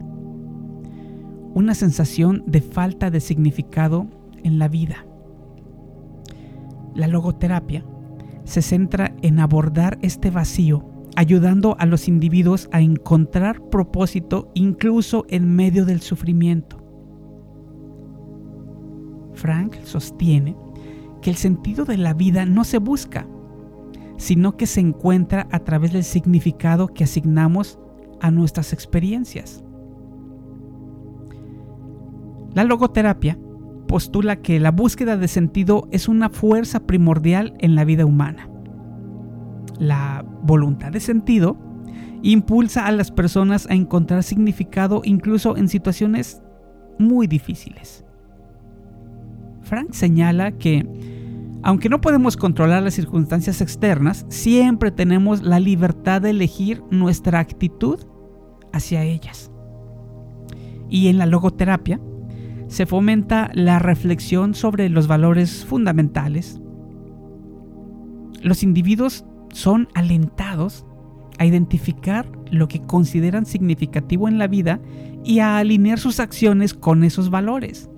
una 1.57 1.73
sensación 1.73 2.43
de 2.45 2.61
falta 2.61 3.09
de 3.09 3.19
significado 3.19 4.05
en 4.43 4.59
la 4.59 4.67
vida. 4.67 5.07
La 6.93 7.07
logoterapia 7.07 7.83
se 8.43 8.61
centra 8.61 9.15
en 9.23 9.39
abordar 9.39 9.97
este 10.03 10.29
vacío, 10.29 10.87
ayudando 11.15 11.75
a 11.79 11.87
los 11.87 12.07
individuos 12.07 12.69
a 12.71 12.81
encontrar 12.81 13.59
propósito 13.71 14.51
incluso 14.53 15.25
en 15.29 15.55
medio 15.55 15.83
del 15.85 16.01
sufrimiento. 16.01 16.77
Frank 19.33 19.77
sostiene 19.83 20.55
que 21.23 21.31
el 21.31 21.37
sentido 21.37 21.85
de 21.85 21.97
la 21.97 22.13
vida 22.13 22.45
no 22.45 22.65
se 22.65 22.77
busca, 22.77 23.27
sino 24.17 24.57
que 24.57 24.67
se 24.67 24.79
encuentra 24.79 25.47
a 25.51 25.57
través 25.61 25.91
del 25.91 26.03
significado 26.03 26.87
que 26.87 27.03
asignamos 27.03 27.79
a 28.21 28.29
nuestras 28.29 28.73
experiencias. 28.73 29.63
La 32.57 32.63
logoterapia 32.63 33.37
postula 33.87 34.37
que 34.37 34.59
la 34.59 34.71
búsqueda 34.71 35.15
de 35.15 35.27
sentido 35.27 35.87
es 35.91 36.07
una 36.07 36.31
fuerza 36.31 36.87
primordial 36.87 37.53
en 37.59 37.75
la 37.75 37.85
vida 37.85 38.03
humana. 38.03 38.49
La 39.77 40.25
voluntad 40.41 40.91
de 40.91 40.99
sentido 40.99 41.55
impulsa 42.23 42.87
a 42.87 42.91
las 42.91 43.11
personas 43.11 43.67
a 43.69 43.75
encontrar 43.75 44.23
significado 44.23 45.01
incluso 45.03 45.55
en 45.55 45.67
situaciones 45.67 46.41
muy 46.97 47.27
difíciles. 47.27 48.03
Frank 49.61 49.91
señala 49.91 50.53
que 50.53 50.83
aunque 51.61 51.89
no 51.89 52.01
podemos 52.01 52.37
controlar 52.37 52.81
las 52.81 52.95
circunstancias 52.95 53.61
externas, 53.61 54.25
siempre 54.29 54.89
tenemos 54.89 55.43
la 55.43 55.59
libertad 55.59 56.23
de 56.23 56.31
elegir 56.31 56.81
nuestra 56.89 57.37
actitud 57.37 57.99
hacia 58.73 59.03
ellas. 59.03 59.51
Y 60.89 61.09
en 61.09 61.19
la 61.19 61.27
logoterapia 61.27 61.99
se 62.67 62.85
fomenta 62.85 63.49
la 63.53 63.79
reflexión 63.79 64.53
sobre 64.53 64.89
los 64.89 65.07
valores 65.07 65.65
fundamentales. 65.65 66.59
Los 68.41 68.63
individuos 68.63 69.25
son 69.53 69.87
alentados 69.93 70.85
a 71.39 71.45
identificar 71.45 72.29
lo 72.51 72.67
que 72.67 72.81
consideran 72.81 73.45
significativo 73.45 74.27
en 74.27 74.37
la 74.37 74.47
vida 74.47 74.79
y 75.23 75.39
a 75.39 75.57
alinear 75.57 75.99
sus 75.99 76.19
acciones 76.19 76.73
con 76.73 77.03
esos 77.03 77.29
valores. 77.29 77.89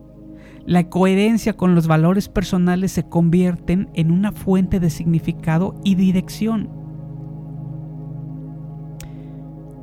La 0.65 0.89
coherencia 0.89 1.53
con 1.53 1.73
los 1.73 1.87
valores 1.87 2.29
personales 2.29 2.91
se 2.91 3.03
convierten 3.03 3.89
en 3.93 4.11
una 4.11 4.31
fuente 4.31 4.79
de 4.79 4.89
significado 4.89 5.75
y 5.83 5.95
dirección. 5.95 6.69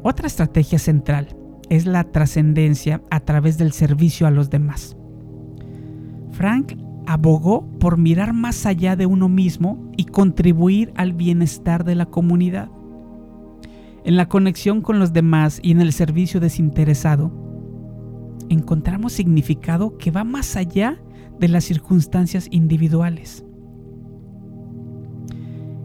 Otra 0.03 0.29
estrategia 0.29 0.79
central 0.79 1.37
es 1.71 1.87
la 1.87 2.05
trascendencia 2.05 3.03
a 3.11 3.21
través 3.21 3.59
del 3.59 3.73
servicio 3.73 4.27
a 4.27 4.31
los 4.31 4.51
demás. 4.51 4.97
Frank 6.33 6.77
abogó 7.07 7.67
por 7.79 7.99
mirar 7.99 8.33
más 8.33 8.67
allá 8.67 8.97
de 8.97 9.07
uno 9.07 9.29
mismo 9.29 9.91
y 9.97 10.05
contribuir 10.05 10.93
al 10.97 11.13
bienestar 11.13 11.85
de 11.85 11.95
la 11.95 12.07
comunidad. 12.07 12.69
En 14.05 14.17
la 14.17 14.29
conexión 14.29 14.83
con 14.83 14.99
los 14.99 15.13
demás 15.13 15.59
y 15.63 15.73
en 15.73 15.81
el 15.81 15.93
servicio 15.93 16.41
desinteresado, 16.41 17.33
encontramos 18.49 19.13
significado 19.13 19.97
que 19.99 20.11
va 20.11 20.25
más 20.25 20.57
allá 20.57 21.01
de 21.39 21.49
las 21.49 21.65
circunstancias 21.65 22.49
individuales. 22.51 23.45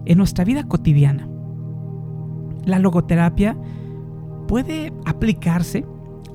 En 0.04 0.18
nuestra 0.18 0.44
vida 0.44 0.66
cotidiana, 0.66 1.28
la 2.64 2.78
logoterapia 2.78 3.56
puede 4.52 4.92
aplicarse 5.06 5.86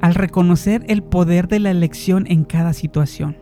al 0.02 0.16
reconocer 0.16 0.84
el 0.88 1.04
poder 1.04 1.48
de 1.48 1.60
la 1.60 1.70
elección 1.70 2.26
en 2.28 2.46
cada 2.46 2.74
situación. 2.74 3.38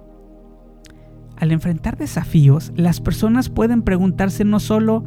Al 1.38 1.53
enfrentar 1.53 1.95
desafíos, 1.95 2.73
las 2.75 2.99
personas 2.99 3.47
pueden 3.47 3.83
preguntarse 3.83 4.43
no 4.43 4.59
solo 4.59 5.05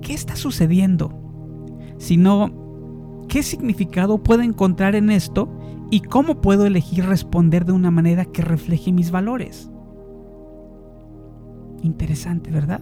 ¿qué 0.00 0.14
está 0.14 0.34
sucediendo? 0.34 1.16
sino 1.98 3.22
¿qué 3.28 3.44
significado 3.44 4.20
puedo 4.20 4.42
encontrar 4.42 4.96
en 4.96 5.10
esto 5.10 5.48
¿Y 5.92 6.00
cómo 6.00 6.40
puedo 6.40 6.66
elegir 6.66 7.06
responder 7.06 7.64
de 7.64 7.70
una 7.70 7.92
manera 7.92 8.24
que 8.24 8.42
refleje 8.42 8.90
mis 8.90 9.12
valores? 9.12 9.70
Interesante, 11.84 12.50
¿verdad? 12.50 12.80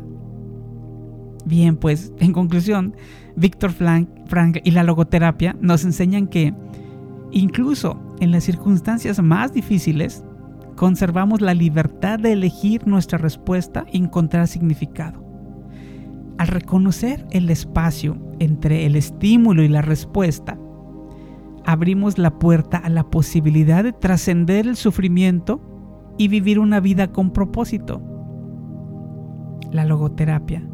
Bien, 1.46 1.76
pues 1.76 2.12
en 2.18 2.33
conclusión, 2.33 2.94
Víctor 3.37 3.72
Frank 3.72 4.59
y 4.64 4.70
la 4.72 4.83
logoterapia 4.83 5.57
nos 5.61 5.85
enseñan 5.85 6.26
que 6.26 6.55
incluso 7.31 8.00
en 8.20 8.31
las 8.31 8.44
circunstancias 8.44 9.22
más 9.22 9.53
difíciles, 9.53 10.24
conservamos 10.76 11.41
la 11.41 11.55
libertad 11.55 12.18
de 12.18 12.32
elegir 12.32 12.86
nuestra 12.86 13.18
respuesta 13.18 13.86
y 13.93 13.99
encontrar 13.99 14.47
significado. 14.49 15.24
Al 16.38 16.49
reconocer 16.49 17.26
el 17.30 17.51
espacio 17.51 18.16
entre 18.38 18.86
el 18.86 18.97
estímulo 18.97 19.62
y 19.62 19.68
la 19.68 19.82
respuesta, 19.82 20.59
abrimos 21.66 22.18
la 22.18 22.38
puerta 22.38 22.78
a 22.78 22.88
la 22.88 23.05
posibilidad 23.11 23.84
de 23.84 23.93
trascender 23.93 24.66
el 24.66 24.76
sufrimiento 24.76 25.61
y 26.16 26.28
vivir 26.28 26.59
una 26.59 26.80
vida 26.80 27.12
con 27.12 27.30
propósito. 27.32 28.03
La 29.70 29.84
logoterapia 29.84 30.70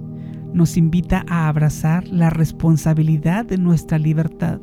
nos 0.56 0.78
invita 0.78 1.22
a 1.28 1.48
abrazar 1.48 2.08
la 2.08 2.30
responsabilidad 2.30 3.44
de 3.44 3.58
nuestra 3.58 3.98
libertad 3.98 4.58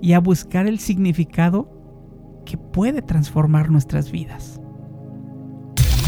y 0.00 0.12
a 0.12 0.20
buscar 0.20 0.68
el 0.68 0.78
significado 0.78 1.68
que 2.46 2.56
puede 2.56 3.02
transformar 3.02 3.68
nuestras 3.68 4.12
vidas. 4.12 4.60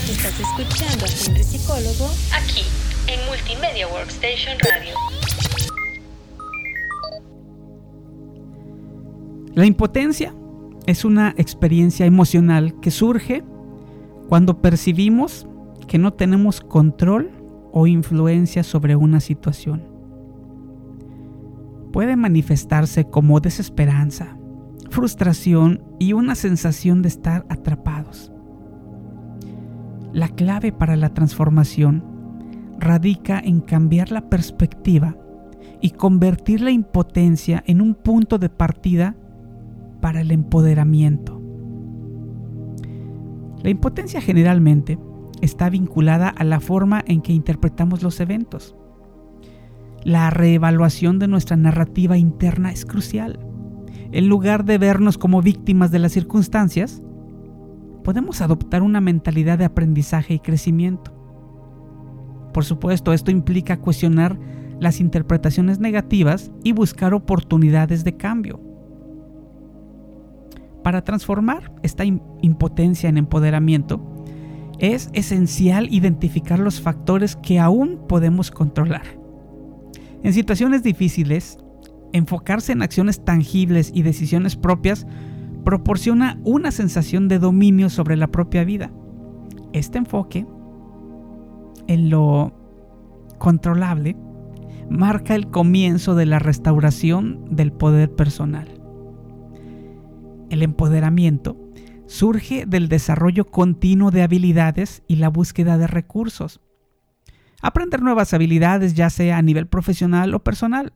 Estás 0.09 0.39
escuchando 0.39 1.05
a 1.05 1.09
Psicólogo 1.09 2.09
aquí 2.33 2.63
en 3.09 3.19
Multimedia 3.27 3.89
Workstation 3.89 4.57
Radio. 4.61 4.95
La 9.55 9.67
impotencia 9.67 10.33
es 10.87 11.05
una 11.05 11.35
experiencia 11.37 12.07
emocional 12.07 12.79
que 12.81 12.93
surge 12.93 13.43
cuando 14.29 14.63
percibimos 14.63 15.49
que 15.89 15.99
no 15.99 16.13
tenemos 16.13 16.61
control 16.61 17.40
o 17.73 17.87
influencia 17.87 18.63
sobre 18.63 18.97
una 18.97 19.21
situación. 19.21 19.83
Puede 21.93 22.17
manifestarse 22.17 23.05
como 23.05 23.41
desesperanza, 23.41 24.37
frustración 24.91 25.83
y 25.99 26.13
una 26.13 26.35
sensación 26.35 27.03
de 27.03 27.09
estar 27.09 27.47
atrapados. 27.49 28.33
La 30.13 30.29
clave 30.29 30.73
para 30.73 30.97
la 30.97 31.15
transformación 31.15 32.05
radica 32.79 33.39
en 33.39 33.61
cambiar 33.61 34.11
la 34.11 34.29
perspectiva 34.29 35.17
y 35.81 35.91
convertir 35.91 36.61
la 36.61 36.71
impotencia 36.71 37.63
en 37.67 37.81
un 37.81 37.95
punto 37.95 38.39
de 38.39 38.49
partida 38.49 39.17
para 40.01 40.21
el 40.21 40.31
empoderamiento. 40.31 41.41
La 43.63 43.71
impotencia 43.71 44.21
generalmente 44.21 44.99
está 45.41 45.71
vinculada 45.71 46.29
a 46.29 46.45
la 46.45 46.61
forma 46.61 47.03
en 47.07 47.23
que 47.23 47.33
interpretamos 47.33 48.03
los 48.03 48.21
eventos. 48.21 48.77
La 50.03 50.31
reevaluación 50.31 51.19
de 51.19 51.29
nuestra 51.29 51.57
narrativa 51.57 52.17
interna 52.17 52.73
es 52.73 52.87
crucial. 52.87 53.39
En 54.13 54.29
lugar 54.29 54.65
de 54.65 54.79
vernos 54.79 55.19
como 55.19 55.43
víctimas 55.43 55.91
de 55.91 55.99
las 55.99 56.13
circunstancias, 56.13 57.03
podemos 58.03 58.41
adoptar 58.41 58.83
una 58.83 59.01
mentalidad 59.01 59.59
de 59.59 59.67
aprendizaje 59.67 60.35
y 60.35 60.41
crecimiento. 60.41 61.13
Por 62.53 62.65
supuesto, 62.65 63.13
esto 63.13 63.31
implica 63.31 63.77
cuestionar 63.77 64.39
las 64.81 65.01
interpretaciones 65.01 65.79
negativas 65.79 66.51
y 66.65 66.73
buscar 66.73 67.15
oportunidades 67.15 68.03
de 68.03 68.17
cambio. 68.17 68.61
Para 70.83 71.05
transformar 71.05 71.71
esta 71.83 72.05
impotencia 72.05 73.11
en 73.11 73.19
empoderamiento, 73.19 74.20
es 74.81 75.11
esencial 75.13 75.89
identificar 75.93 76.59
los 76.59 76.81
factores 76.81 77.37
que 77.37 77.59
aún 77.59 78.01
podemos 78.09 78.51
controlar. 78.51 79.03
En 80.23 80.33
situaciones 80.33 80.83
difíciles, 80.83 81.59
enfocarse 82.13 82.73
en 82.73 82.83
acciones 82.83 83.25
tangibles 83.25 83.93
y 83.95 84.03
decisiones 84.03 84.57
propias 84.57 85.07
proporciona 85.65 86.41
una 86.45 86.73
sensación 86.73 87.29
de 87.29 87.39
dominio 87.39 87.91
sobre 87.91 88.17
la 88.17 88.29
propia 88.29 88.65
vida. 88.65 88.91
Este 89.73 89.99
enfoque 89.99 90.47
en 91.87 92.11
lo 92.11 92.53
controlable 93.39 94.17
marca 94.89 95.35
el 95.35 95.49
comienzo 95.49 96.15
de 96.15 96.27
la 96.27 96.39
restauración 96.39 97.45
del 97.51 97.73
poder 97.73 98.15
personal. 98.15 98.69
El 100.49 100.63
empoderamiento 100.63 101.57
surge 102.11 102.67
del 102.67 102.89
desarrollo 102.89 103.47
continuo 103.47 104.11
de 104.11 104.23
habilidades 104.23 105.05
y 105.07 105.17
la 105.17 105.29
búsqueda 105.29 105.79
de 105.79 105.87
recursos. 105.87 106.61
Aprender 107.63 108.03
nuevas 108.03 108.35
habilidades 108.35 108.95
ya 108.95 109.11
sea 109.11 109.39
a 109.39 109.43
nivel 109.43 109.69
profesional 109.69 110.35
o 110.35 110.43
personal. 110.43 110.93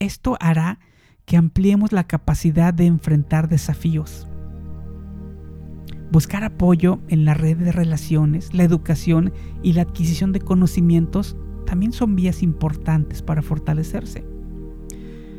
Esto 0.00 0.36
hará 0.38 0.80
que 1.24 1.38
ampliemos 1.38 1.92
la 1.92 2.04
capacidad 2.04 2.74
de 2.74 2.84
enfrentar 2.84 3.48
desafíos. 3.48 4.28
Buscar 6.10 6.44
apoyo 6.44 7.00
en 7.08 7.24
la 7.24 7.32
red 7.32 7.56
de 7.56 7.72
relaciones, 7.72 8.52
la 8.52 8.64
educación 8.64 9.32
y 9.62 9.72
la 9.72 9.82
adquisición 9.82 10.32
de 10.32 10.40
conocimientos 10.40 11.38
también 11.64 11.92
son 11.92 12.16
vías 12.16 12.42
importantes 12.42 13.22
para 13.22 13.40
fortalecerse. 13.40 14.26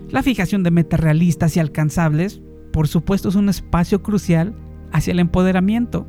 La 0.09 0.23
fijación 0.23 0.63
de 0.63 0.71
metas 0.71 0.99
realistas 0.99 1.55
y 1.57 1.59
alcanzables, 1.59 2.41
por 2.73 2.87
supuesto, 2.87 3.29
es 3.29 3.35
un 3.35 3.49
espacio 3.49 4.01
crucial 4.01 4.55
hacia 4.91 5.11
el 5.11 5.19
empoderamiento. 5.19 6.07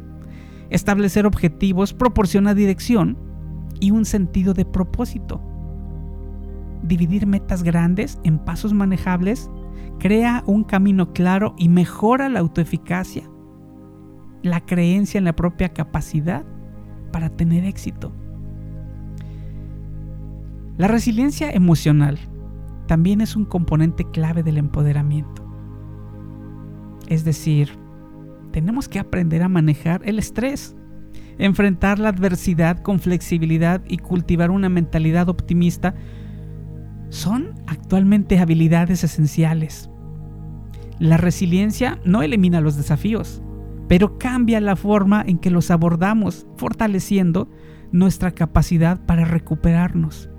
Establecer 0.70 1.26
objetivos 1.26 1.92
proporciona 1.92 2.54
dirección 2.54 3.18
y 3.80 3.90
un 3.90 4.06
sentido 4.06 4.54
de 4.54 4.64
propósito. 4.64 5.42
Dividir 6.82 7.26
metas 7.26 7.62
grandes 7.62 8.18
en 8.24 8.38
pasos 8.38 8.72
manejables 8.72 9.50
crea 9.98 10.42
un 10.46 10.64
camino 10.64 11.12
claro 11.12 11.54
y 11.58 11.68
mejora 11.68 12.30
la 12.30 12.40
autoeficacia, 12.40 13.28
la 14.42 14.64
creencia 14.64 15.18
en 15.18 15.24
la 15.24 15.36
propia 15.36 15.74
capacidad 15.74 16.46
para 17.12 17.28
tener 17.28 17.66
éxito. 17.66 18.10
La 20.78 20.88
resiliencia 20.88 21.50
emocional 21.50 22.18
también 22.86 23.20
es 23.20 23.36
un 23.36 23.44
componente 23.44 24.10
clave 24.10 24.42
del 24.42 24.56
empoderamiento. 24.56 25.43
Es 27.08 27.24
decir, 27.24 27.70
tenemos 28.52 28.88
que 28.88 28.98
aprender 28.98 29.42
a 29.42 29.48
manejar 29.48 30.02
el 30.04 30.18
estrés, 30.18 30.76
enfrentar 31.38 31.98
la 31.98 32.10
adversidad 32.10 32.80
con 32.80 33.00
flexibilidad 33.00 33.82
y 33.86 33.98
cultivar 33.98 34.50
una 34.50 34.68
mentalidad 34.68 35.28
optimista 35.28 35.94
son 37.08 37.54
actualmente 37.66 38.38
habilidades 38.38 39.04
esenciales. 39.04 39.90
La 40.98 41.16
resiliencia 41.16 42.00
no 42.04 42.22
elimina 42.22 42.60
los 42.60 42.76
desafíos, 42.76 43.42
pero 43.88 44.18
cambia 44.18 44.60
la 44.60 44.76
forma 44.76 45.22
en 45.26 45.38
que 45.38 45.50
los 45.50 45.70
abordamos, 45.70 46.46
fortaleciendo 46.56 47.50
nuestra 47.92 48.32
capacidad 48.32 49.04
para 49.04 49.24
recuperarnos. 49.24 50.30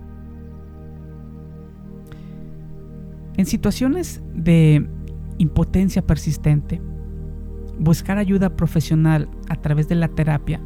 En 3.38 3.46
situaciones 3.46 4.24
de 4.34 4.88
impotencia 5.38 6.06
persistente, 6.06 6.82
buscar 7.80 8.18
ayuda 8.18 8.56
profesional 8.56 9.30
a 9.50 9.56
través 9.56 9.88
de 9.88 9.96
la 9.96 10.08
terapia, 10.08 10.62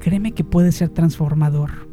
créeme 0.00 0.32
que 0.32 0.44
puede 0.44 0.72
ser 0.72 0.88
transformador. 0.88 1.88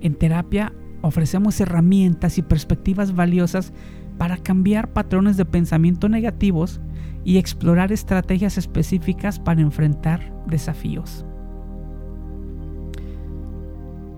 En 0.00 0.14
terapia 0.14 0.72
ofrecemos 1.02 1.60
herramientas 1.60 2.38
y 2.38 2.42
perspectivas 2.42 3.14
valiosas 3.14 3.72
para 4.18 4.36
cambiar 4.36 4.92
patrones 4.92 5.36
de 5.36 5.44
pensamiento 5.44 6.08
negativos 6.08 6.80
y 7.24 7.38
explorar 7.38 7.92
estrategias 7.92 8.58
específicas 8.58 9.38
para 9.38 9.60
enfrentar 9.60 10.32
desafíos. 10.46 11.24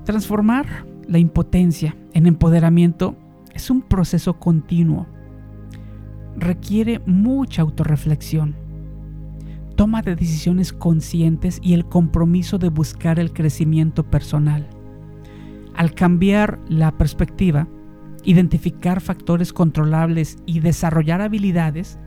Transformar 0.04 0.86
la 1.06 1.18
impotencia 1.18 1.96
en 2.12 2.26
empoderamiento 2.26 3.16
es 3.54 3.70
un 3.70 3.82
proceso 3.82 4.38
continuo. 4.38 5.06
Requiere 6.36 7.00
mucha 7.06 7.62
autorreflexión, 7.62 8.54
toma 9.76 10.02
de 10.02 10.16
decisiones 10.16 10.72
conscientes 10.72 11.58
y 11.62 11.74
el 11.74 11.84
compromiso 11.84 12.58
de 12.58 12.68
buscar 12.68 13.18
el 13.18 13.32
crecimiento 13.32 14.04
personal. 14.04 14.66
Al 15.74 15.94
cambiar 15.94 16.58
la 16.68 16.96
perspectiva, 16.96 17.68
identificar 18.24 19.00
factores 19.00 19.52
controlables 19.52 20.38
y 20.46 20.60
desarrollar 20.60 21.20
habilidades, 21.20 21.98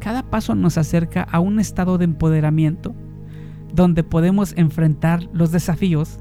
cada 0.00 0.28
paso 0.30 0.54
nos 0.54 0.78
acerca 0.78 1.22
a 1.22 1.40
un 1.40 1.60
estado 1.60 1.98
de 1.98 2.04
empoderamiento 2.04 2.94
donde 3.72 4.04
podemos 4.04 4.52
enfrentar 4.56 5.28
los 5.32 5.52
desafíos 5.52 6.18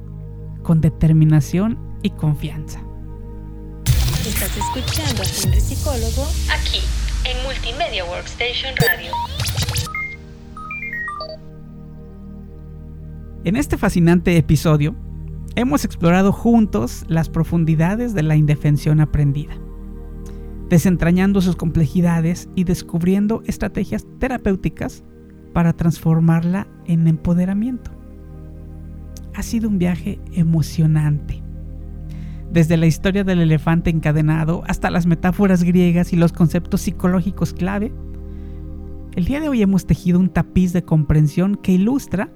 con 0.64 0.82
determinación 0.82 1.78
y 2.02 2.12
confianza. 2.12 2.80
Estás 4.26 4.56
escuchando 4.56 5.22
a 5.22 5.26
Psicólogo 5.26 6.28
aquí 6.50 6.82
en 7.32 7.44
Multimedia 7.44 8.04
Workstation 8.04 8.74
Radio. 8.76 9.12
En 13.46 13.56
este 13.56 13.78
fascinante 13.78 14.36
episodio 14.36 14.96
hemos 15.56 15.86
explorado 15.86 16.34
juntos 16.34 17.06
las 17.08 17.30
profundidades 17.30 18.14
de 18.14 18.24
la 18.24 18.36
indefensión 18.36 19.00
aprendida, 19.00 19.54
desentrañando 20.68 21.42
sus 21.42 21.56
complejidades 21.56 22.50
y 22.56 22.66
descubriendo 22.66 23.44
estrategias 23.46 24.06
terapéuticas 24.20 25.04
para 25.54 25.74
transformarla 25.74 26.68
en 26.86 27.08
empoderamiento. 27.08 27.92
Ha 29.36 29.44
sido 29.44 29.70
un 29.70 29.78
viaje 29.78 30.20
emocionante. 30.34 31.41
Desde 32.52 32.76
la 32.76 32.86
historia 32.86 33.24
del 33.24 33.40
elefante 33.40 33.90
encadenado 33.90 34.64
hasta 34.68 34.92
las 34.92 35.06
metáforas 35.06 35.64
griegas 35.64 36.12
y 36.12 36.18
los 36.18 36.34
conceptos 36.34 36.82
psicológicos 36.82 37.54
clave, 37.54 37.94
el 39.16 39.24
día 39.24 39.40
de 39.40 39.48
hoy 39.48 39.62
hemos 39.62 39.86
tejido 39.86 40.20
un 40.20 40.28
tapiz 40.28 40.74
de 40.74 40.84
comprensión 40.84 41.56
que 41.56 41.72
ilustra 41.72 42.30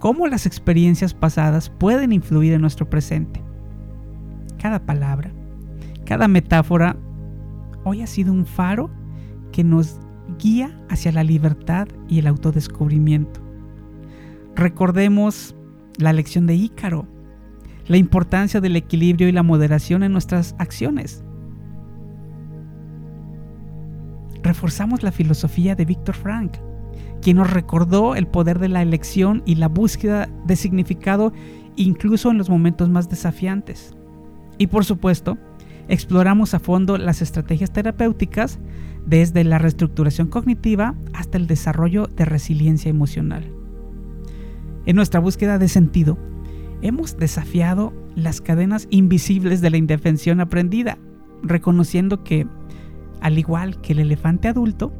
cómo 0.00 0.26
las 0.26 0.44
experiencias 0.44 1.14
pasadas 1.14 1.70
pueden 1.70 2.12
influir 2.12 2.52
en 2.52 2.62
nuestro 2.62 2.90
presente. 2.90 3.40
Cada 4.60 4.84
palabra, 4.84 5.30
cada 6.04 6.26
metáfora 6.26 6.96
hoy 7.84 8.02
ha 8.02 8.08
sido 8.08 8.32
un 8.32 8.46
faro 8.46 8.90
que 9.52 9.62
nos 9.62 10.00
guía 10.40 10.76
hacia 10.88 11.12
la 11.12 11.22
libertad 11.22 11.86
y 12.08 12.18
el 12.18 12.26
autodescubrimiento. 12.26 13.40
Recordemos 14.56 15.54
la 15.96 16.12
lección 16.12 16.48
de 16.48 16.56
Ícaro, 16.56 17.06
la 17.90 17.96
importancia 17.96 18.60
del 18.60 18.76
equilibrio 18.76 19.26
y 19.26 19.32
la 19.32 19.42
moderación 19.42 20.04
en 20.04 20.12
nuestras 20.12 20.54
acciones. 20.58 21.24
Reforzamos 24.44 25.02
la 25.02 25.10
filosofía 25.10 25.74
de 25.74 25.86
Víctor 25.86 26.14
Frank, 26.14 26.52
quien 27.20 27.38
nos 27.38 27.52
recordó 27.52 28.14
el 28.14 28.28
poder 28.28 28.60
de 28.60 28.68
la 28.68 28.80
elección 28.80 29.42
y 29.44 29.56
la 29.56 29.66
búsqueda 29.66 30.28
de 30.46 30.54
significado 30.54 31.32
incluso 31.74 32.30
en 32.30 32.38
los 32.38 32.48
momentos 32.48 32.88
más 32.88 33.08
desafiantes. 33.08 33.96
Y 34.56 34.68
por 34.68 34.84
supuesto, 34.84 35.36
exploramos 35.88 36.54
a 36.54 36.60
fondo 36.60 36.96
las 36.96 37.22
estrategias 37.22 37.72
terapéuticas 37.72 38.60
desde 39.04 39.42
la 39.42 39.58
reestructuración 39.58 40.28
cognitiva 40.28 40.94
hasta 41.12 41.38
el 41.38 41.48
desarrollo 41.48 42.06
de 42.06 42.24
resiliencia 42.24 42.88
emocional. 42.88 43.52
En 44.86 44.94
nuestra 44.94 45.18
búsqueda 45.18 45.58
de 45.58 45.66
sentido, 45.66 46.29
hemos 46.82 47.16
desafiado 47.16 47.92
las 48.14 48.40
cadenas 48.40 48.86
invisibles 48.90 49.60
de 49.60 49.70
la 49.70 49.76
indefensión 49.76 50.40
aprendida, 50.40 50.98
reconociendo 51.42 52.22
que, 52.24 52.46
al 53.20 53.38
igual 53.38 53.80
que 53.80 53.92
el 53.92 54.00
elefante 54.00 54.48
adulto, 54.48 54.92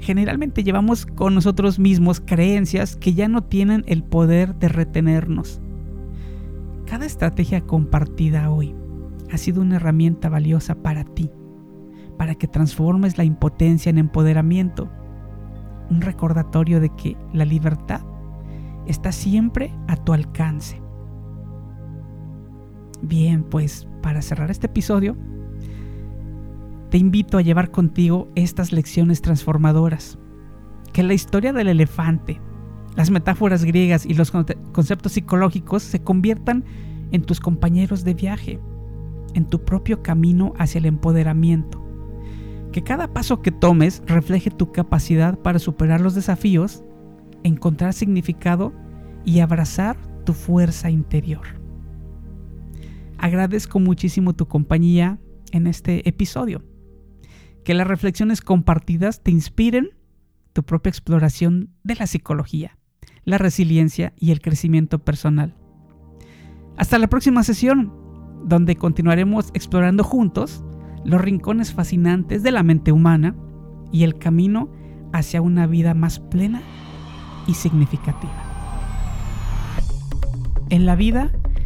generalmente 0.00 0.62
llevamos 0.62 1.06
con 1.06 1.34
nosotros 1.34 1.78
mismos 1.78 2.20
creencias 2.20 2.96
que 2.96 3.14
ya 3.14 3.28
no 3.28 3.44
tienen 3.44 3.84
el 3.86 4.02
poder 4.02 4.54
de 4.56 4.68
retenernos. 4.68 5.60
Cada 6.86 7.06
estrategia 7.06 7.62
compartida 7.62 8.50
hoy 8.50 8.74
ha 9.32 9.38
sido 9.38 9.62
una 9.62 9.76
herramienta 9.76 10.28
valiosa 10.28 10.76
para 10.82 11.04
ti, 11.04 11.30
para 12.16 12.34
que 12.34 12.46
transformes 12.46 13.18
la 13.18 13.24
impotencia 13.24 13.90
en 13.90 13.98
empoderamiento, 13.98 14.88
un 15.90 16.00
recordatorio 16.00 16.80
de 16.80 16.90
que 16.90 17.16
la 17.32 17.44
libertad 17.44 18.02
está 18.86 19.12
siempre 19.12 19.72
a 19.88 19.96
tu 19.96 20.12
alcance. 20.12 20.85
Bien, 23.02 23.44
pues 23.44 23.86
para 24.02 24.22
cerrar 24.22 24.50
este 24.50 24.66
episodio, 24.66 25.16
te 26.90 26.98
invito 26.98 27.38
a 27.38 27.42
llevar 27.42 27.70
contigo 27.70 28.28
estas 28.34 28.72
lecciones 28.72 29.20
transformadoras. 29.20 30.18
Que 30.92 31.02
la 31.02 31.14
historia 31.14 31.52
del 31.52 31.68
elefante, 31.68 32.40
las 32.94 33.10
metáforas 33.10 33.64
griegas 33.64 34.06
y 34.06 34.14
los 34.14 34.30
conceptos 34.30 35.12
psicológicos 35.12 35.82
se 35.82 36.02
conviertan 36.02 36.64
en 37.10 37.22
tus 37.22 37.40
compañeros 37.40 38.04
de 38.04 38.14
viaje, 38.14 38.60
en 39.34 39.46
tu 39.46 39.64
propio 39.64 40.02
camino 40.02 40.54
hacia 40.58 40.78
el 40.78 40.86
empoderamiento. 40.86 41.84
Que 42.72 42.82
cada 42.82 43.12
paso 43.12 43.42
que 43.42 43.52
tomes 43.52 44.02
refleje 44.06 44.50
tu 44.50 44.72
capacidad 44.72 45.38
para 45.38 45.58
superar 45.58 46.00
los 46.00 46.14
desafíos, 46.14 46.82
encontrar 47.42 47.92
significado 47.92 48.72
y 49.24 49.40
abrazar 49.40 49.96
tu 50.24 50.32
fuerza 50.32 50.90
interior. 50.90 51.55
Agradezco 53.18 53.80
muchísimo 53.80 54.34
tu 54.34 54.46
compañía 54.46 55.18
en 55.52 55.66
este 55.66 56.08
episodio. 56.08 56.64
Que 57.64 57.74
las 57.74 57.86
reflexiones 57.86 58.40
compartidas 58.40 59.22
te 59.22 59.30
inspiren 59.30 59.90
tu 60.52 60.62
propia 60.62 60.90
exploración 60.90 61.70
de 61.82 61.96
la 61.96 62.06
psicología, 62.06 62.78
la 63.24 63.38
resiliencia 63.38 64.12
y 64.16 64.30
el 64.30 64.40
crecimiento 64.40 64.98
personal. 64.98 65.54
Hasta 66.76 66.98
la 66.98 67.08
próxima 67.08 67.42
sesión, 67.42 67.92
donde 68.44 68.76
continuaremos 68.76 69.50
explorando 69.54 70.04
juntos 70.04 70.62
los 71.04 71.20
rincones 71.20 71.72
fascinantes 71.72 72.42
de 72.42 72.52
la 72.52 72.62
mente 72.62 72.92
humana 72.92 73.34
y 73.92 74.04
el 74.04 74.18
camino 74.18 74.70
hacia 75.12 75.40
una 75.40 75.66
vida 75.66 75.94
más 75.94 76.20
plena 76.20 76.62
y 77.46 77.54
significativa. 77.54 78.42
En 80.68 80.84
la 80.84 80.96
vida 80.96 81.32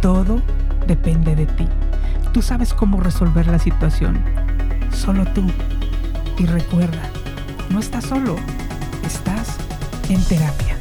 Todo 0.00 0.40
depende 0.86 1.34
de 1.34 1.46
ti. 1.46 1.66
Tú 2.32 2.42
sabes 2.42 2.74
cómo 2.74 3.00
resolver 3.00 3.46
la 3.46 3.58
situación. 3.58 4.22
Solo 4.92 5.24
tú. 5.32 5.44
Y 6.38 6.46
recuerda, 6.46 7.02
no 7.70 7.80
estás 7.80 8.04
solo, 8.04 8.36
estás 9.02 9.56
en 10.10 10.22
terapia. 10.24 10.75